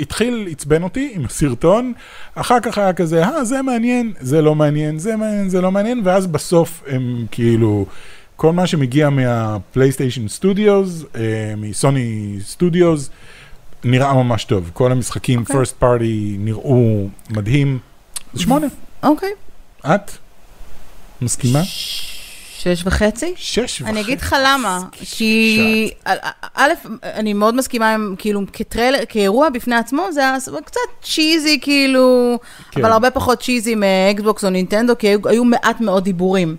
התחיל, 0.00 0.48
עצבן 0.50 0.82
אותי 0.82 1.12
עם 1.14 1.24
הסרטון, 1.24 1.92
אחר 2.34 2.60
כך 2.60 2.78
היה 2.78 2.92
כזה, 2.92 3.24
אה, 3.24 3.44
זה 3.44 3.62
מעניין, 3.62 4.12
זה 4.20 4.42
לא 4.42 4.54
מעניין, 4.54 4.98
זה 4.98 5.16
מעניין, 5.16 5.48
זה 5.48 5.60
לא 5.60 5.70
מעניין, 5.70 6.00
ואז 6.04 6.26
בסוף 6.26 6.82
הם 6.86 7.26
כאילו... 7.30 7.86
כל 8.40 8.52
מה 8.52 8.66
שמגיע 8.66 9.10
מהפלייסטיישן 9.10 10.28
סטודיוס, 10.28 11.04
אה, 11.16 11.54
מסוני 11.56 12.36
סטודיוס, 12.40 13.10
נראה 13.84 14.14
ממש 14.14 14.44
טוב. 14.44 14.70
כל 14.72 14.92
המשחקים, 14.92 15.44
okay. 15.48 15.52
first 15.52 15.82
party, 15.82 16.38
נראו 16.38 17.08
מדהים. 17.30 17.78
זה 18.34 18.42
שמונה. 18.42 18.66
אוקיי. 19.02 19.28
Okay. 19.28 19.94
את? 19.94 20.10
מסכימה? 21.20 21.60
שש 22.58 22.82
וחצי? 22.84 23.32
שש 23.36 23.80
וחצי. 23.80 23.92
אני 23.92 24.00
אגיד 24.00 24.20
לך 24.20 24.36
למה, 24.44 24.80
כי 25.00 25.90
א', 26.54 26.70
אני 27.02 27.32
מאוד 27.32 27.54
מסכימה 27.54 27.94
עם, 27.94 28.14
כאילו, 28.18 28.40
כטריילר, 28.52 28.98
כאירוע 29.08 29.48
בפני 29.48 29.76
עצמו, 29.76 30.02
זה 30.12 30.20
היה 30.20 30.36
קצת 30.64 30.80
cheesy, 31.02 31.58
כאילו, 31.60 32.38
כן. 32.70 32.84
אבל 32.84 32.92
הרבה 32.92 33.10
פחות 33.10 33.42
cheesy 33.42 33.74
מאקסבוקס 33.74 34.44
או 34.44 34.50
נינטנדו, 34.50 34.98
כי 34.98 35.06
היו, 35.08 35.28
היו 35.28 35.44
מעט 35.44 35.80
מאוד 35.80 36.04
דיבורים. 36.04 36.56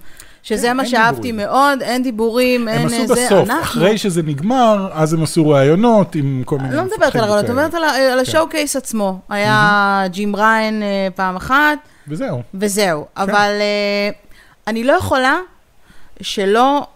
שזה 0.49 0.67
כן, 0.67 0.77
מה 0.77 0.85
שאהבתי 0.85 1.31
מאוד, 1.31 1.81
אין 1.81 2.03
דיבורים, 2.03 2.67
אין 2.67 2.89
זה, 2.89 2.97
אנחנו... 2.97 3.13
הם 3.13 3.25
עשו 3.25 3.43
בסוף, 3.45 3.49
אחרי 3.61 3.97
שזה 3.97 4.21
נגמר, 4.21 4.89
אז 4.93 5.13
הם 5.13 5.23
עשו 5.23 5.49
ראיונות 5.49 6.15
עם 6.15 6.43
כל 6.45 6.57
מיני... 6.57 6.69
אני 6.69 6.77
לא 6.77 6.83
מדברת 6.83 7.15
על 7.15 7.23
הרעיונות, 7.23 7.49
אני 7.49 7.53
מדברת 7.53 7.73
על 7.73 7.83
כן. 7.89 8.19
השואו-קייס 8.21 8.75
עצמו. 8.75 9.19
היה 9.29 10.03
ג'ים 10.07 10.35
ריין 10.35 10.83
אה, 10.83 11.07
פעם 11.15 11.35
אחת. 11.35 11.77
וזהו. 12.07 12.41
וזהו, 12.53 13.05
כן. 13.15 13.21
אבל 13.21 13.49
אה, 13.59 14.09
אני 14.67 14.83
לא 14.83 14.93
יכולה 14.93 15.37
שלא, 16.21 16.87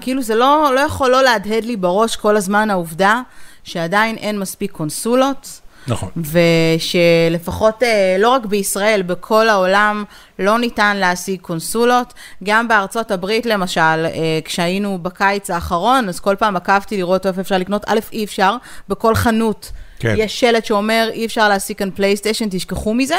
כאילו 0.00 0.22
זה 0.22 0.34
לא, 0.34 0.70
לא 0.74 0.80
יכול 0.80 1.10
לא 1.10 1.22
להדהד 1.22 1.64
לי 1.64 1.76
בראש 1.76 2.16
כל 2.16 2.36
הזמן 2.36 2.70
העובדה 2.70 3.20
שעדיין 3.64 4.16
אין 4.16 4.38
מספיק 4.38 4.70
קונסולות. 4.70 5.60
נכון. 5.88 6.08
ושלפחות, 6.16 7.82
אה, 7.82 8.16
לא 8.18 8.28
רק 8.28 8.46
בישראל, 8.46 9.02
בכל 9.02 9.48
העולם 9.48 10.04
לא 10.38 10.58
ניתן 10.58 10.96
להשיג 10.96 11.40
קונסולות. 11.40 12.14
גם 12.44 12.68
בארצות 12.68 13.10
הברית, 13.10 13.46
למשל, 13.46 13.80
אה, 13.80 14.38
כשהיינו 14.44 14.98
בקיץ 15.02 15.50
האחרון, 15.50 16.08
אז 16.08 16.20
כל 16.20 16.36
פעם 16.38 16.56
עקבתי 16.56 16.96
לראות 16.96 17.26
איפה 17.26 17.40
אפשר 17.40 17.58
לקנות. 17.58 17.84
א', 17.86 17.98
אי 18.12 18.24
אפשר, 18.24 18.56
בכל 18.88 19.14
חנות 19.14 19.72
כן. 19.98 20.14
יש 20.18 20.40
שלט 20.40 20.64
שאומר, 20.64 21.08
אי 21.12 21.26
אפשר 21.26 21.48
להשיג 21.48 21.76
כאן 21.76 21.90
פלייסטיישן, 21.90 22.48
תשכחו 22.50 22.94
מזה, 22.94 23.16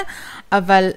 אבל... 0.52 0.90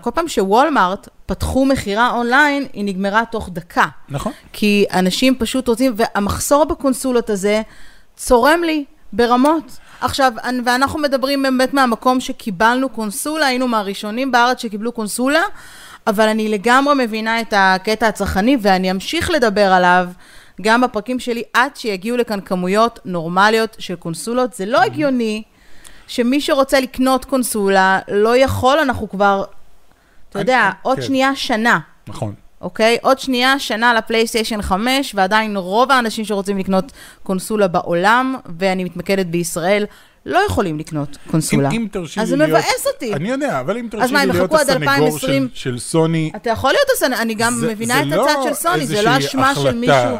כל 0.00 0.10
פעם 0.14 0.28
שוולמארט 0.28 1.08
פתחו 1.26 1.66
מכירה 1.66 2.10
אונליין, 2.10 2.66
היא 2.72 2.84
נגמרה 2.84 3.22
תוך 3.30 3.48
דקה. 3.52 3.86
נכון. 4.08 4.32
כי 4.52 4.84
אנשים 4.92 5.34
פשוט 5.38 5.68
רוצים, 5.68 5.94
והמחסור 5.96 6.64
בקונסולות 6.64 7.30
הזה 7.30 7.62
צורם 8.16 8.60
לי 8.64 8.84
ברמות. 9.12 9.78
עכשיו, 10.04 10.32
ואנחנו 10.64 10.98
מדברים 10.98 11.42
באמת 11.42 11.74
מהמקום 11.74 12.20
שקיבלנו 12.20 12.88
קונסולה, 12.88 13.46
היינו 13.46 13.68
מהראשונים 13.68 14.32
בארץ 14.32 14.62
שקיבלו 14.62 14.92
קונסולה, 14.92 15.42
אבל 16.06 16.28
אני 16.28 16.48
לגמרי 16.48 16.94
מבינה 16.98 17.40
את 17.40 17.54
הקטע 17.56 18.08
הצרכני, 18.08 18.56
ואני 18.60 18.90
אמשיך 18.90 19.30
לדבר 19.30 19.72
עליו 19.72 20.08
גם 20.62 20.80
בפרקים 20.80 21.18
שלי, 21.20 21.42
עד 21.52 21.76
שיגיעו 21.76 22.16
לכאן 22.16 22.40
כמויות 22.40 23.00
נורמליות 23.04 23.76
של 23.78 23.94
קונסולות. 23.94 24.54
זה 24.54 24.66
לא 24.66 24.82
הגיוני 24.82 25.42
שמי 26.06 26.40
שרוצה 26.40 26.80
לקנות 26.80 27.24
קונסולה 27.24 27.98
לא 28.08 28.36
יכול, 28.36 28.78
אנחנו 28.78 29.08
כבר, 29.08 29.44
אתה 30.30 30.38
יודע, 30.38 30.70
עוד 30.82 30.96
כן. 30.96 31.02
שנייה 31.02 31.36
שנה. 31.36 31.78
נכון. 32.06 32.34
אוקיי? 32.64 32.98
עוד 33.02 33.18
שנייה, 33.18 33.58
שנה 33.58 33.94
לפלייסטיישן 33.94 34.62
5, 34.62 35.14
ועדיין 35.14 35.56
רוב 35.56 35.90
האנשים 35.90 36.24
שרוצים 36.24 36.58
לקנות 36.58 36.92
קונסולה 37.22 37.68
בעולם, 37.68 38.36
ואני 38.58 38.84
מתמקדת 38.84 39.26
בישראל, 39.26 39.86
לא 40.26 40.40
יכולים 40.46 40.78
לקנות 40.78 41.18
קונסולה. 41.30 41.70
אם, 41.70 41.74
אם 41.82 41.86
תרשי 41.90 42.20
לי 42.20 42.26
להיות... 42.26 42.42
אז 42.42 42.48
זה 42.48 42.58
מבאס 42.58 42.86
אותי. 42.94 43.14
אני 43.14 43.30
יודע, 43.30 43.60
אבל 43.60 43.78
אם 43.78 43.86
תרשי 43.90 44.14
לי 44.14 44.26
להיות 44.26 44.54
הסנגור 44.54 45.18
של, 45.18 45.48
של 45.54 45.78
סוני... 45.78 46.30
אתה 46.36 46.50
יכול 46.50 46.70
להיות 46.70 46.86
הסנגור, 46.96 47.22
אני 47.22 47.34
גם 47.34 47.54
זה, 47.54 47.68
מבינה 47.68 47.94
זה 47.94 48.02
את 48.02 48.06
לא 48.06 48.30
הצד 48.30 48.40
של 48.44 48.54
סוני, 48.54 48.86
זה 48.86 49.02
לא 49.02 49.18
אשמה 49.18 49.50
החלטה, 49.50 49.70
של 49.70 49.76
מישהו. 49.76 49.94
אה, 49.94 50.16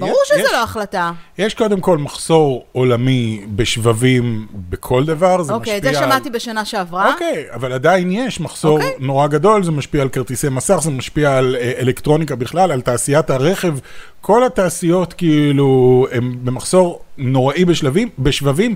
ברור 0.00 0.18
יש, 0.24 0.28
שזה 0.28 0.40
יש, 0.40 0.52
לא 0.52 0.62
החלטה. 0.62 1.12
יש 1.38 1.54
קודם 1.54 1.80
כל 1.80 1.98
מחסור 1.98 2.64
עולמי 2.72 3.40
בשבבים 3.56 4.46
בכל 4.70 5.04
דבר, 5.04 5.42
זה 5.42 5.52
אוקיי, 5.52 5.76
משפיע... 5.76 5.90
אוקיי, 5.90 6.00
זה 6.00 6.06
שמעתי 6.06 6.30
בשנה 6.30 6.64
שעברה. 6.64 7.12
אוקיי, 7.12 7.44
אבל 7.54 7.72
עדיין 7.72 8.10
יש 8.10 8.40
מחסור 8.40 8.76
אוקיי. 8.76 8.92
נורא 8.98 9.26
גדול, 9.26 9.64
זה 9.64 9.70
משפיע 9.70 10.02
על 10.02 10.08
כרטיסי 10.08 10.48
מסך, 10.48 10.78
זה 10.82 10.90
משפיע 10.90 11.38
על 11.38 11.56
אה, 11.60 11.72
אלקטרוניקה 11.78 12.36
בכלל, 12.36 12.72
על 12.72 12.80
תעשיית 12.80 13.30
הרכב. 13.30 13.74
כל 14.20 14.44
התעשיות 14.44 15.12
כאילו 15.12 16.06
הם 16.12 16.34
במחסור 16.44 17.00
נוראי 17.18 17.64
בשלבים, 17.64 18.08
בשבבים, 18.18 18.74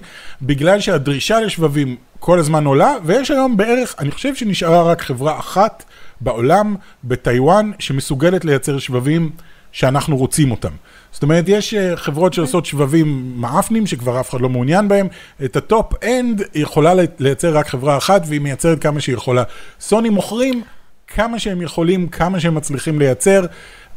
בגלל 0.58 0.80
שהדרישה 0.80 1.40
לשבבים 1.40 1.96
כל 2.18 2.38
הזמן 2.38 2.64
עולה, 2.64 2.94
ויש 3.04 3.30
היום 3.30 3.56
בערך, 3.56 3.94
אני 3.98 4.10
חושב 4.10 4.34
שנשארה 4.34 4.82
רק 4.82 5.02
חברה 5.02 5.38
אחת 5.38 5.84
בעולם, 6.20 6.74
בטיוואן, 7.04 7.70
שמסוגלת 7.78 8.44
לייצר 8.44 8.78
שבבים 8.78 9.30
שאנחנו 9.72 10.16
רוצים 10.16 10.50
אותם. 10.50 10.72
זאת 11.12 11.22
אומרת, 11.22 11.44
יש 11.48 11.74
אה, 11.74 11.96
חברות 11.96 12.32
שעושות 12.32 12.66
שבבים 12.66 13.32
מאפנים, 13.36 13.86
שכבר 13.86 14.20
אף 14.20 14.30
אחד 14.30 14.40
לא 14.40 14.48
מעוניין 14.48 14.88
בהם. 14.88 15.08
את 15.44 15.56
ה 15.56 15.68
top 15.68 16.04
end 16.04 16.42
יכולה 16.54 16.92
לייצר 17.18 17.56
רק 17.56 17.68
חברה 17.68 17.96
אחת, 17.96 18.22
והיא 18.26 18.40
מייצרת 18.40 18.82
כמה 18.82 19.00
שהיא 19.00 19.14
יכולה. 19.14 19.42
סוני 19.80 20.08
מוכרים 20.08 20.62
כמה 21.06 21.38
שהם 21.38 21.62
יכולים, 21.62 22.08
כמה 22.08 22.40
שהם 22.40 22.54
מצליחים 22.54 22.98
לייצר. 22.98 23.46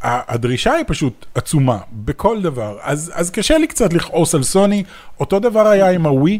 הדרישה 0.03 0.73
היא 0.73 0.85
פשוט 0.87 1.25
עצומה, 1.35 1.77
בכל 1.91 2.41
דבר. 2.41 2.77
אז, 2.81 3.11
אז 3.15 3.29
קשה 3.31 3.57
לי 3.57 3.67
קצת 3.67 3.93
לכעוס 3.93 4.35
על 4.35 4.43
סוני. 4.43 4.83
אותו 5.19 5.39
דבר 5.39 5.67
היה 5.67 5.91
עם 5.91 6.05
הווי. 6.05 6.39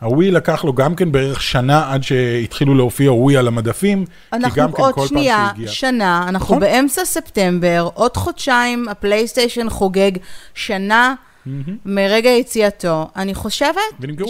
הווי 0.00 0.30
לקח 0.30 0.64
לו 0.64 0.72
גם 0.72 0.94
כן 0.94 1.12
בערך 1.12 1.42
שנה 1.42 1.92
עד 1.92 2.02
שהתחילו 2.02 2.74
להופיע 2.74 3.12
ווי 3.12 3.36
על 3.36 3.48
המדפים, 3.48 4.04
כי 4.30 4.38
גם 4.56 4.72
כן 4.72 4.72
כל 4.72 4.92
פעם 4.94 5.06
שהגיע. 5.06 5.36
אנחנו 5.36 5.50
עוד 5.50 5.54
שנייה, 5.54 5.72
שנה, 5.72 6.24
אנחנו 6.28 6.44
נכון? 6.44 6.60
באמצע 6.60 7.04
ספטמבר, 7.04 7.88
עוד 7.94 8.16
חודשיים 8.16 8.88
הפלייסטיישן 8.88 9.68
חוגג 9.70 10.12
שנה 10.54 11.14
mm-hmm. 11.14 11.50
מרגע 11.84 12.30
יציאתו. 12.30 13.08
אני 13.16 13.34
חושבת 13.34 13.80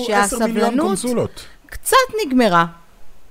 שהסבלנות 0.07 0.99
קצת 1.67 1.97
נגמרה. 2.27 2.67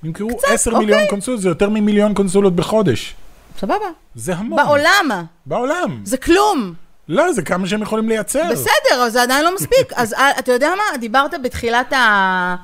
נמכרו 0.04 0.40
10 0.48 0.72
אוקיי. 0.72 0.86
מיליון 0.86 1.02
קונסולות, 1.10 1.42
זה 1.42 1.50
יותר 1.50 1.70
ממיליון 1.70 2.14
קונסולות 2.14 2.56
בחודש. 2.56 3.16
סבבה. 3.60 3.76
זה 4.16 4.36
המון. 4.36 4.64
בעולם. 4.64 5.26
בעולם. 5.46 6.02
זה 6.04 6.18
כלום. 6.18 6.74
לא, 7.10 7.34
זה 7.34 7.42
כמה 7.42 7.68
שהם 7.68 7.82
יכולים 7.82 8.10
לייצר. 8.10 8.44
בסדר, 8.52 9.02
אבל 9.02 9.10
זה 9.10 9.22
עדיין 9.22 9.46
לא 9.46 9.56
מספיק. 9.56 9.94
אז 9.96 10.14
אה, 10.14 10.40
אתה 10.40 10.52
יודע 10.52 10.70
מה? 10.78 10.98
דיברת 10.98 11.42
בתחילת 11.42 11.94
ה... 11.94 12.56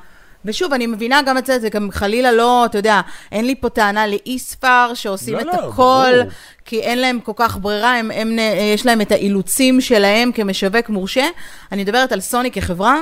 ושוב, 0.44 0.72
אני 0.72 0.86
מבינה 0.86 1.22
גם 1.22 1.38
את 1.38 1.46
זה, 1.46 1.58
זה 1.58 1.68
גם 1.68 1.88
חלילה 1.90 2.32
לא, 2.32 2.64
אתה 2.64 2.78
יודע, 2.78 3.00
אין 3.32 3.44
לי 3.44 3.54
פה 3.54 3.68
טענה 3.68 4.06
לאיספר 4.06 4.90
שעושים 4.94 5.34
לא, 5.34 5.40
את 5.40 5.46
לא, 5.46 5.52
הכל, 5.52 6.12
ברור. 6.12 6.30
כי 6.64 6.80
אין 6.80 6.98
להם 6.98 7.20
כל 7.20 7.32
כך 7.36 7.58
ברירה, 7.58 7.96
הם, 7.96 8.10
הם, 8.10 8.38
יש 8.74 8.86
להם 8.86 9.00
את 9.00 9.12
האילוצים 9.12 9.80
שלהם 9.80 10.32
כמשווק 10.32 10.88
מורשה. 10.88 11.26
אני 11.72 11.82
מדברת 11.82 12.12
על 12.12 12.20
סוני 12.20 12.50
כחברה. 12.50 13.00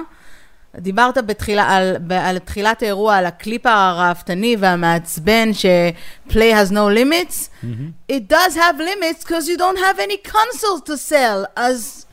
דיברת 0.78 1.18
בתחילה, 1.18 1.76
על, 1.76 1.96
על 2.10 2.38
תחילת 2.38 2.82
האירוע, 2.82 3.16
על 3.16 3.26
הקליפ 3.26 3.66
הראוותני 3.66 4.56
והמעצבן 4.58 5.52
ש-play 5.52 6.32
has 6.32 6.70
no 6.70 6.88
limits. 6.98 7.48
Mm-hmm. 7.64 8.12
It 8.12 8.28
does 8.28 8.54
have 8.54 8.78
limits 8.78 9.24
because 9.24 9.48
you 9.48 9.56
don't 9.58 9.78
have 9.78 9.98
any 9.98 10.16
consoles 10.16 10.82
to 10.86 10.96
sell. 10.96 11.46
אז 11.56 12.06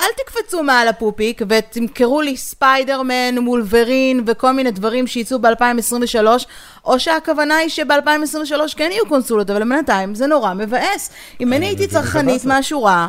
אל 0.00 0.06
תקפצו 0.16 0.62
מעל 0.62 0.88
הפופיק 0.88 1.42
ותמכרו 1.48 2.20
לי 2.20 2.36
ספיידרמן, 2.36 3.38
וולברין 3.38 4.22
וכל 4.26 4.52
מיני 4.52 4.70
דברים 4.70 5.06
שיצאו 5.06 5.38
ב-2023, 5.38 6.26
או 6.84 7.00
שהכוונה 7.00 7.56
היא 7.56 7.68
שב-2023 7.68 8.76
כן 8.76 8.88
יהיו 8.92 9.08
קונסולות, 9.08 9.50
אבל 9.50 9.68
בינתיים 9.68 10.14
זה 10.14 10.26
נורא 10.26 10.54
מבאס. 10.54 11.10
אם 11.40 11.52
אני 11.52 11.66
הייתי 11.66 11.86
צרכנית 11.86 12.44
מהשורה... 12.44 13.08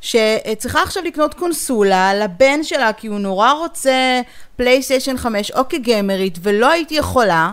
שצריכה 0.00 0.82
עכשיו 0.82 1.02
לקנות 1.04 1.34
קונסולה 1.34 2.14
לבן 2.14 2.64
שלה, 2.64 2.92
כי 2.92 3.06
הוא 3.06 3.18
נורא 3.18 3.52
רוצה 3.52 4.20
פלייסטיישן 4.56 5.16
5 5.16 5.50
או 5.50 5.68
כגיימרית, 5.68 6.38
ולא 6.42 6.70
הייתי 6.70 6.94
יכולה, 6.94 7.52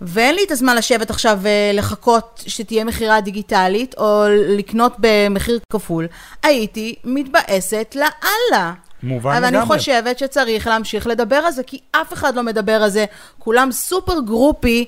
ואין 0.00 0.34
לי 0.34 0.44
את 0.44 0.50
הזמן 0.50 0.76
לשבת 0.76 1.10
עכשיו 1.10 1.38
ולחכות 1.42 2.44
שתהיה 2.46 2.84
מכירה 2.84 3.20
דיגיטלית, 3.20 3.94
או 3.98 4.24
לקנות 4.30 4.92
במחיר 4.98 5.58
כפול, 5.72 6.06
הייתי 6.42 6.94
מתבאסת 7.04 7.96
לאללה. 7.96 8.72
מובן 9.02 9.30
לגמרי. 9.30 9.48
אבל 9.48 9.56
אני 9.56 9.66
חושבת 9.66 10.18
שצריך 10.18 10.66
להמשיך 10.66 11.06
לדבר 11.06 11.36
על 11.36 11.52
זה, 11.52 11.62
כי 11.62 11.78
אף 11.92 12.12
אחד 12.12 12.36
לא 12.36 12.42
מדבר 12.42 12.82
על 12.82 12.90
זה. 12.90 13.04
כולם 13.38 13.72
סופר 13.72 14.20
גרופי. 14.20 14.84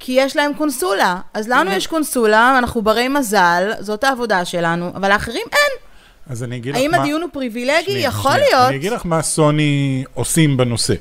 כי 0.00 0.12
יש 0.12 0.36
להם 0.36 0.54
קונסולה. 0.54 1.16
אז 1.34 1.48
לנו 1.48 1.70
יש 1.70 1.86
קונסולה, 1.86 2.58
אנחנו 2.58 2.82
ברי 2.82 3.08
מזל, 3.08 3.72
זאת 3.80 4.04
העבודה 4.04 4.44
שלנו, 4.44 4.90
אבל 4.94 5.08
לאחרים 5.08 5.46
אין. 5.52 5.87
אז 6.28 6.42
אני 6.42 6.56
אגיד 6.56 6.74
לך 6.74 6.80
האם 6.80 6.90
מה... 6.90 6.96
הדיון 6.96 7.22
הוא 7.22 7.30
פריבילגי? 7.32 7.82
שנייה, 7.84 8.08
יכול 8.08 8.32
שנייה. 8.32 8.46
להיות. 8.50 8.68
אני 8.68 8.76
אגיד 8.76 8.92
לך 8.92 9.06
מה 9.06 9.22
סוני 9.22 10.04
עושים 10.14 10.56
בנושא. 10.56 10.94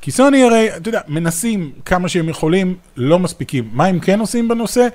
כי 0.00 0.10
סוני 0.10 0.44
הרי, 0.44 0.76
אתה 0.76 0.88
יודע, 0.88 1.00
מנסים 1.08 1.72
כמה 1.84 2.08
שהם 2.08 2.28
יכולים, 2.28 2.76
לא 2.96 3.18
מספיקים. 3.18 3.68
מה 3.72 3.86
הם 3.86 4.00
כן 4.00 4.20
עושים 4.20 4.48
בנושא? 4.48 4.88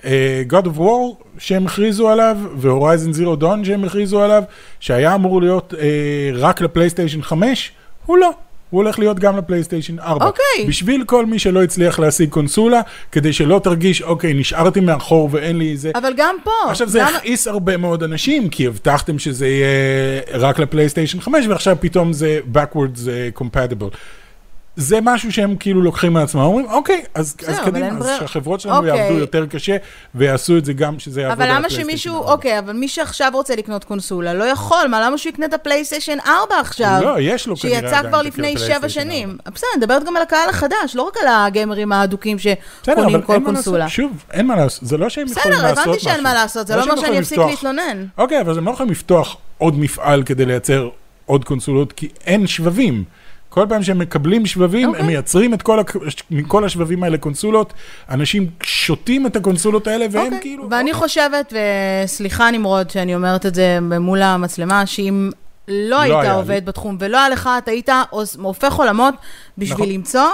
Uh, 0.00 0.04
God 0.50 0.64
of 0.64 0.78
War 0.78 1.24
שהם 1.38 1.66
הכריזו 1.66 2.08
עליו, 2.08 2.36
ו-Horizon 2.56 3.16
Zero 3.16 3.42
Dawn 3.42 3.64
שהם 3.64 3.84
הכריזו 3.84 4.22
עליו, 4.22 4.42
שהיה 4.80 5.14
אמור 5.14 5.40
להיות 5.40 5.74
uh, 5.76 5.76
רק 6.34 6.60
לפלייסטיישן 6.60 7.22
5, 7.22 7.72
הוא 8.06 8.18
לא. 8.18 8.30
הוא 8.72 8.82
הולך 8.82 8.98
להיות 8.98 9.18
גם 9.18 9.36
לפלייסטיישן 9.36 9.98
4. 9.98 10.26
אוקיי. 10.26 10.66
בשביל 10.68 11.04
כל 11.04 11.26
מי 11.26 11.38
שלא 11.38 11.62
הצליח 11.62 11.98
להשיג 11.98 12.30
קונסולה, 12.30 12.80
כדי 13.12 13.32
שלא 13.32 13.60
תרגיש, 13.64 14.02
אוקיי, 14.02 14.34
נשארתי 14.34 14.80
מאחור 14.80 15.28
ואין 15.32 15.58
לי 15.58 15.76
זה. 15.76 15.90
אבל 15.94 16.12
גם 16.16 16.36
פה, 16.44 16.50
עכשיו 16.70 16.88
זה 16.88 16.98
גם- 16.98 17.14
הכעיס 17.16 17.46
הרבה 17.48 17.76
מאוד 17.76 18.02
אנשים, 18.02 18.48
כי 18.48 18.66
הבטחתם 18.66 19.18
שזה 19.18 19.48
יהיה 19.48 19.68
רק 20.34 20.58
לפלייסטיישן 20.58 21.20
5, 21.20 21.46
ועכשיו 21.48 21.76
פתאום 21.80 22.12
זה 22.12 22.40
backwards 22.54 23.08
אה, 23.08 23.28
compatible. 23.38 23.96
זה 24.76 24.98
משהו 25.02 25.32
שהם 25.32 25.56
כאילו 25.56 25.82
לוקחים 25.82 26.12
מעצמם, 26.12 26.40
אומרים, 26.40 26.66
אוקיי, 26.70 27.02
אז, 27.14 27.34
בסדר, 27.38 27.52
אז 27.52 27.58
אבל 27.58 27.70
קדימה, 27.70 27.88
אין 27.88 27.98
ברירה. 27.98 28.18
שהחברות 28.18 28.60
שלנו 28.60 28.76
אוקיי. 28.76 28.96
יעבדו 28.96 29.18
יותר 29.18 29.46
קשה, 29.46 29.76
ויעשו 30.14 30.56
את 30.56 30.64
זה 30.64 30.72
גם 30.72 30.98
שזה 30.98 31.20
יעבוד 31.20 31.36
אבל 31.40 31.50
על 31.50 31.56
למה 31.56 31.66
הפלייסטיישן 31.66 31.90
שמישהו, 31.90 32.16
4. 32.16 32.32
אוקיי, 32.32 32.58
אבל 32.58 32.72
מי 32.72 32.88
שעכשיו 32.88 33.30
רוצה 33.34 33.56
לקנות 33.56 33.84
קונסולה, 33.84 34.34
לא 34.34 34.44
יכול, 34.44 34.86
מה, 34.90 35.06
למה 35.06 35.18
שהוא 35.18 35.30
יקנה 35.30 35.46
את 35.46 35.52
הפלייסטיישן 35.52 36.18
4 36.26 36.60
עכשיו? 36.60 37.00
לא, 37.02 37.20
יש 37.20 37.46
לו 37.46 37.56
כנראה 37.56 37.76
שיצא 37.76 37.86
עדיין 37.86 38.08
כבר 38.08 38.20
את 38.20 38.26
לפני 38.26 38.48
הפלייסטיישן 38.48 38.78
שבע 38.80 38.88
שנים. 38.88 39.36
בסדר, 39.54 39.68
אני 39.74 39.82
מדברת 39.82 40.04
גם 40.04 40.16
על 40.16 40.22
הקהל 40.22 40.48
החדש, 40.48 40.94
לא 40.94 41.02
רק 41.02 41.16
על 41.16 41.28
הגיימרים 41.28 41.92
האדוקים 41.92 42.36
בסדר, 42.36 42.54
שקונים 42.82 43.14
אבל 43.14 43.22
כל 43.22 43.40
קונסולה. 43.44 43.88
שוב, 43.88 44.24
אין 44.32 44.46
מה 44.46 44.56
לעשות, 44.56 44.88
זה 44.88 44.96
לא 44.96 45.08
שהם 45.08 45.26
יכולים 45.26 45.58
בסדר, 45.58 45.68
לעשות 45.68 45.78
משהו. 45.78 45.90
הבנתי 45.90 46.04
שאין 46.04 46.22
מה 46.22 46.34
לעשות, 46.34 46.66
זה 46.66 46.76
לא 46.76 46.82
שהם 46.82 46.90
אומר 46.90 47.02
שאני 47.02 47.18
אפסיק 47.18 47.38
להתלונן. 47.38 48.06
אוקיי, 48.18 48.40
אבל 48.40 48.58
הם 48.58 48.66
לא 48.66 48.70
יכולים 48.70 48.92
לפתוח 48.92 49.36
עוד 49.58 49.78
מפעל 49.78 50.22
כדי 50.22 50.44
לייצר 50.44 50.88
עוד 51.26 51.44
קונסולות, 51.44 51.92
כי 51.92 52.08
אין 52.26 52.46
שבבים. 52.46 53.04
כל 53.54 53.66
פעם 53.68 53.82
שהם 53.82 53.98
מקבלים 53.98 54.46
שבבים, 54.46 54.88
אוקיי. 54.88 55.00
הם 55.00 55.06
מייצרים 55.06 55.54
את 55.54 55.62
כל, 55.62 55.78
הק- 55.78 55.96
מכל 56.30 56.64
השבבים 56.64 57.02
האלה 57.02 57.18
קונסולות, 57.18 57.72
אנשים 58.10 58.46
שותים 58.62 59.26
את 59.26 59.36
הקונסולות 59.36 59.86
האלה, 59.86 60.06
והם 60.10 60.24
אוקיי. 60.24 60.38
כאילו... 60.40 60.66
ואני 60.70 60.92
חושבת, 60.92 61.52
וסליחה 62.04 62.50
נמרוד 62.50 62.90
שאני 62.90 63.14
אומרת 63.14 63.46
את 63.46 63.54
זה 63.54 63.78
מול 64.00 64.22
המצלמה, 64.22 64.86
שאם 64.86 65.30
לא 65.68 66.00
היית 66.00 66.14
היה 66.14 66.22
לי. 66.32 66.38
עובד 66.38 66.64
בתחום 66.66 66.96
ולא 67.00 67.18
היה 67.18 67.28
לך, 67.28 67.50
אתה 67.58 67.70
היית 67.70 67.88
הופך 68.42 68.72
עולמות 68.74 69.14
בשביל 69.58 69.74
נכון. 69.74 69.88
למצוא. 69.88 70.28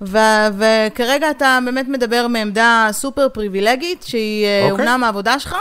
ו- 0.00 0.18
וכרגע 0.58 1.30
אתה 1.30 1.58
באמת 1.64 1.88
מדבר 1.88 2.26
מעמדה 2.28 2.88
סופר 2.92 3.28
פריבילגית, 3.28 4.02
שהיא 4.02 4.44
אה, 4.46 4.70
אוקיי. 4.70 4.86
אומנם 4.86 5.04
העבודה 5.04 5.38
שלך, 5.38 5.56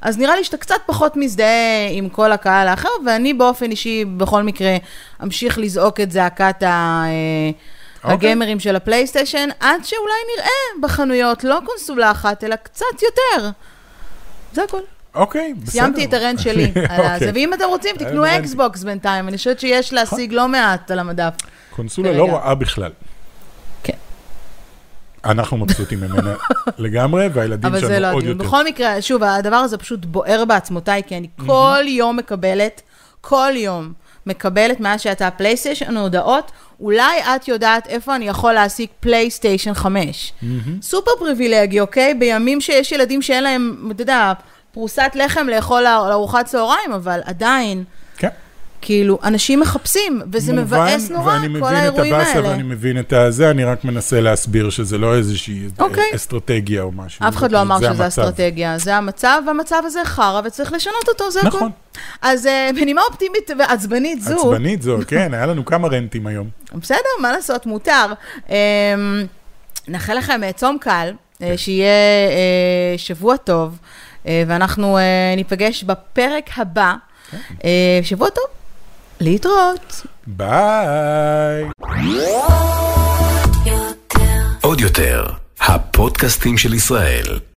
אז 0.00 0.18
נראה 0.18 0.36
לי 0.36 0.44
שאתה 0.44 0.56
קצת 0.56 0.80
פחות 0.86 1.16
מזדהה 1.16 1.88
עם 1.90 2.08
כל 2.08 2.32
הקהל 2.32 2.68
האחר, 2.68 2.88
ואני 3.06 3.34
באופן 3.34 3.70
אישי, 3.70 4.04
בכל 4.04 4.42
מקרה, 4.42 4.76
אמשיך 5.22 5.58
לזעוק 5.58 6.00
את 6.00 6.12
זעקת 6.12 6.62
ה... 6.62 6.66
אה, 6.66 7.50
אוקיי. 8.04 8.14
הגיימרים 8.14 8.60
של 8.60 8.76
הפלייסטיישן, 8.76 9.48
עד 9.60 9.84
שאולי 9.84 10.36
נראה 10.36 10.82
בחנויות 10.82 11.44
לא 11.44 11.58
קונסולה 11.64 12.10
אחת, 12.10 12.44
אלא 12.44 12.56
קצת 12.56 13.02
יותר. 13.02 13.50
זה 14.52 14.62
הכל. 14.62 14.80
אוקיי, 15.14 15.54
בסדר. 15.54 15.70
סיימתי 15.70 16.04
את 16.04 16.14
ה 16.14 16.19
rant 16.19 16.38
שלי 16.38 16.64
על 16.74 17.00
הזה, 17.00 17.14
אוקיי. 17.14 17.30
ואם 17.34 17.54
אתם 17.54 17.64
רוצים, 17.64 17.96
תקנו. 17.96 18.26
אקסבוקס 18.26 18.82
בינתיים, 18.82 19.28
אני 19.28 19.36
חושבת 19.36 19.60
שיש 19.60 19.92
להשיג 19.92 20.32
לא 20.32 20.48
מעט 20.48 20.90
על 20.90 20.98
המדף. 20.98 21.34
קונסולה. 21.70 22.12
לא 22.12 22.28
רעה 22.28 22.54
בכלל. 22.54 22.90
אנחנו 25.24 25.56
מבסוטים 25.56 26.00
ממנה 26.00 26.34
לגמרי, 26.78 27.28
והילדים 27.32 27.70
אבל 27.70 27.80
זה 27.80 27.86
שלנו 27.86 28.00
לא 28.00 28.08
עוד 28.12 28.22
הדיון. 28.22 28.36
יותר. 28.36 28.48
בכל 28.48 28.64
מקרה, 28.64 29.02
שוב, 29.02 29.22
הדבר 29.22 29.56
הזה 29.56 29.78
פשוט 29.78 30.04
בוער 30.04 30.44
בעצמותיי, 30.44 31.02
כי 31.06 31.16
אני 31.16 31.28
כל 31.46 31.82
יום 31.86 32.16
מקבלת, 32.16 32.82
כל 33.20 33.52
יום 33.54 33.92
מקבלת, 34.26 34.80
מאז 34.80 35.00
שיצא 35.00 35.26
הפלייסטיישן, 35.26 35.96
הודעות, 35.96 36.52
אולי 36.80 37.18
את 37.36 37.48
יודעת 37.48 37.86
איפה 37.86 38.16
אני 38.16 38.28
יכול 38.28 38.52
להשיג 38.52 38.88
פלייסטיישן 39.00 39.74
5. 39.74 40.32
סופר 40.82 41.10
פריבילגי, 41.18 41.80
אוקיי? 41.80 42.14
בימים 42.14 42.60
שיש 42.60 42.92
ילדים 42.92 43.22
שאין 43.22 43.44
להם, 43.44 43.88
אתה 43.90 44.02
יודע, 44.02 44.32
פרוסת 44.72 45.10
לחם 45.14 45.46
לאכול 45.46 45.82
לארוחת 45.82 46.46
צהריים, 46.46 46.92
אבל 46.94 47.20
עדיין. 47.24 47.84
כאילו, 48.80 49.18
אנשים 49.24 49.60
מחפשים, 49.60 50.22
וזה 50.32 50.52
מובן, 50.52 50.64
מבאס 50.64 51.10
נורא, 51.10 51.32
ואני 51.32 51.40
כל 51.40 51.48
מבין 51.48 51.64
האירועים 51.64 52.14
את 52.14 52.20
הבאסה 52.20 52.32
האלה. 52.32 52.48
ואני 52.48 52.62
מבין 52.62 52.98
את 52.98 53.12
הזה, 53.12 53.50
אני 53.50 53.64
רק 53.64 53.84
מנסה 53.84 54.20
להסביר 54.20 54.70
שזה 54.70 54.98
לא 54.98 55.16
איזושהי 55.16 55.62
אוקיי. 55.78 56.10
אסטרטגיה 56.14 56.82
או 56.82 56.92
משהו. 56.92 57.28
אף 57.28 57.36
אחד 57.36 57.52
לא 57.52 57.60
אמר 57.60 57.78
זה 57.78 57.80
שזה 57.80 57.90
המצב. 57.90 58.02
אסטרטגיה, 58.02 58.78
זה 58.78 58.96
המצב, 58.96 59.42
והמצב 59.46 59.82
הזה 59.86 60.00
חרא, 60.04 60.40
וצריך 60.44 60.72
לשנות 60.72 61.08
אותו, 61.08 61.30
זה 61.30 61.40
הכול. 61.40 61.50
נכון. 61.58 61.70
אז 62.22 62.46
אה, 62.46 62.70
בנימה 62.74 63.02
אופטימית 63.08 63.50
ועצבנית 63.58 64.22
זו, 64.22 64.52
עצבנית 64.52 64.82
זו, 64.82 64.98
כן, 65.08 65.34
היה 65.34 65.46
לנו 65.46 65.64
כמה 65.64 65.88
רנטים 65.88 66.26
היום. 66.26 66.48
בסדר, 66.82 66.98
מה 67.20 67.32
לעשות, 67.32 67.66
מותר. 67.66 68.06
אמ, 68.48 68.54
נאחל 69.88 70.14
לכם 70.14 70.44
אה, 70.44 70.52
צום 70.52 70.76
קל, 70.80 71.12
כן. 71.38 71.44
אה, 71.44 71.58
שיהיה 71.58 71.88
אה, 72.30 72.98
שבוע 72.98 73.36
טוב, 73.36 73.78
אה, 74.26 74.42
ואנחנו 74.46 74.98
אה, 74.98 75.02
ניפגש 75.36 75.84
בפרק 75.84 76.50
הבא. 76.56 76.94
כן. 77.30 77.36
אה, 77.64 78.00
שבוע 78.02 78.30
טוב, 78.30 78.44
להתראות. 79.20 80.06
ביי. 80.26 81.64
עוד 84.60 84.80
יותר, 84.80 85.26
הפודקאסטים 85.60 86.58
של 86.58 86.74
ישראל. 86.74 87.38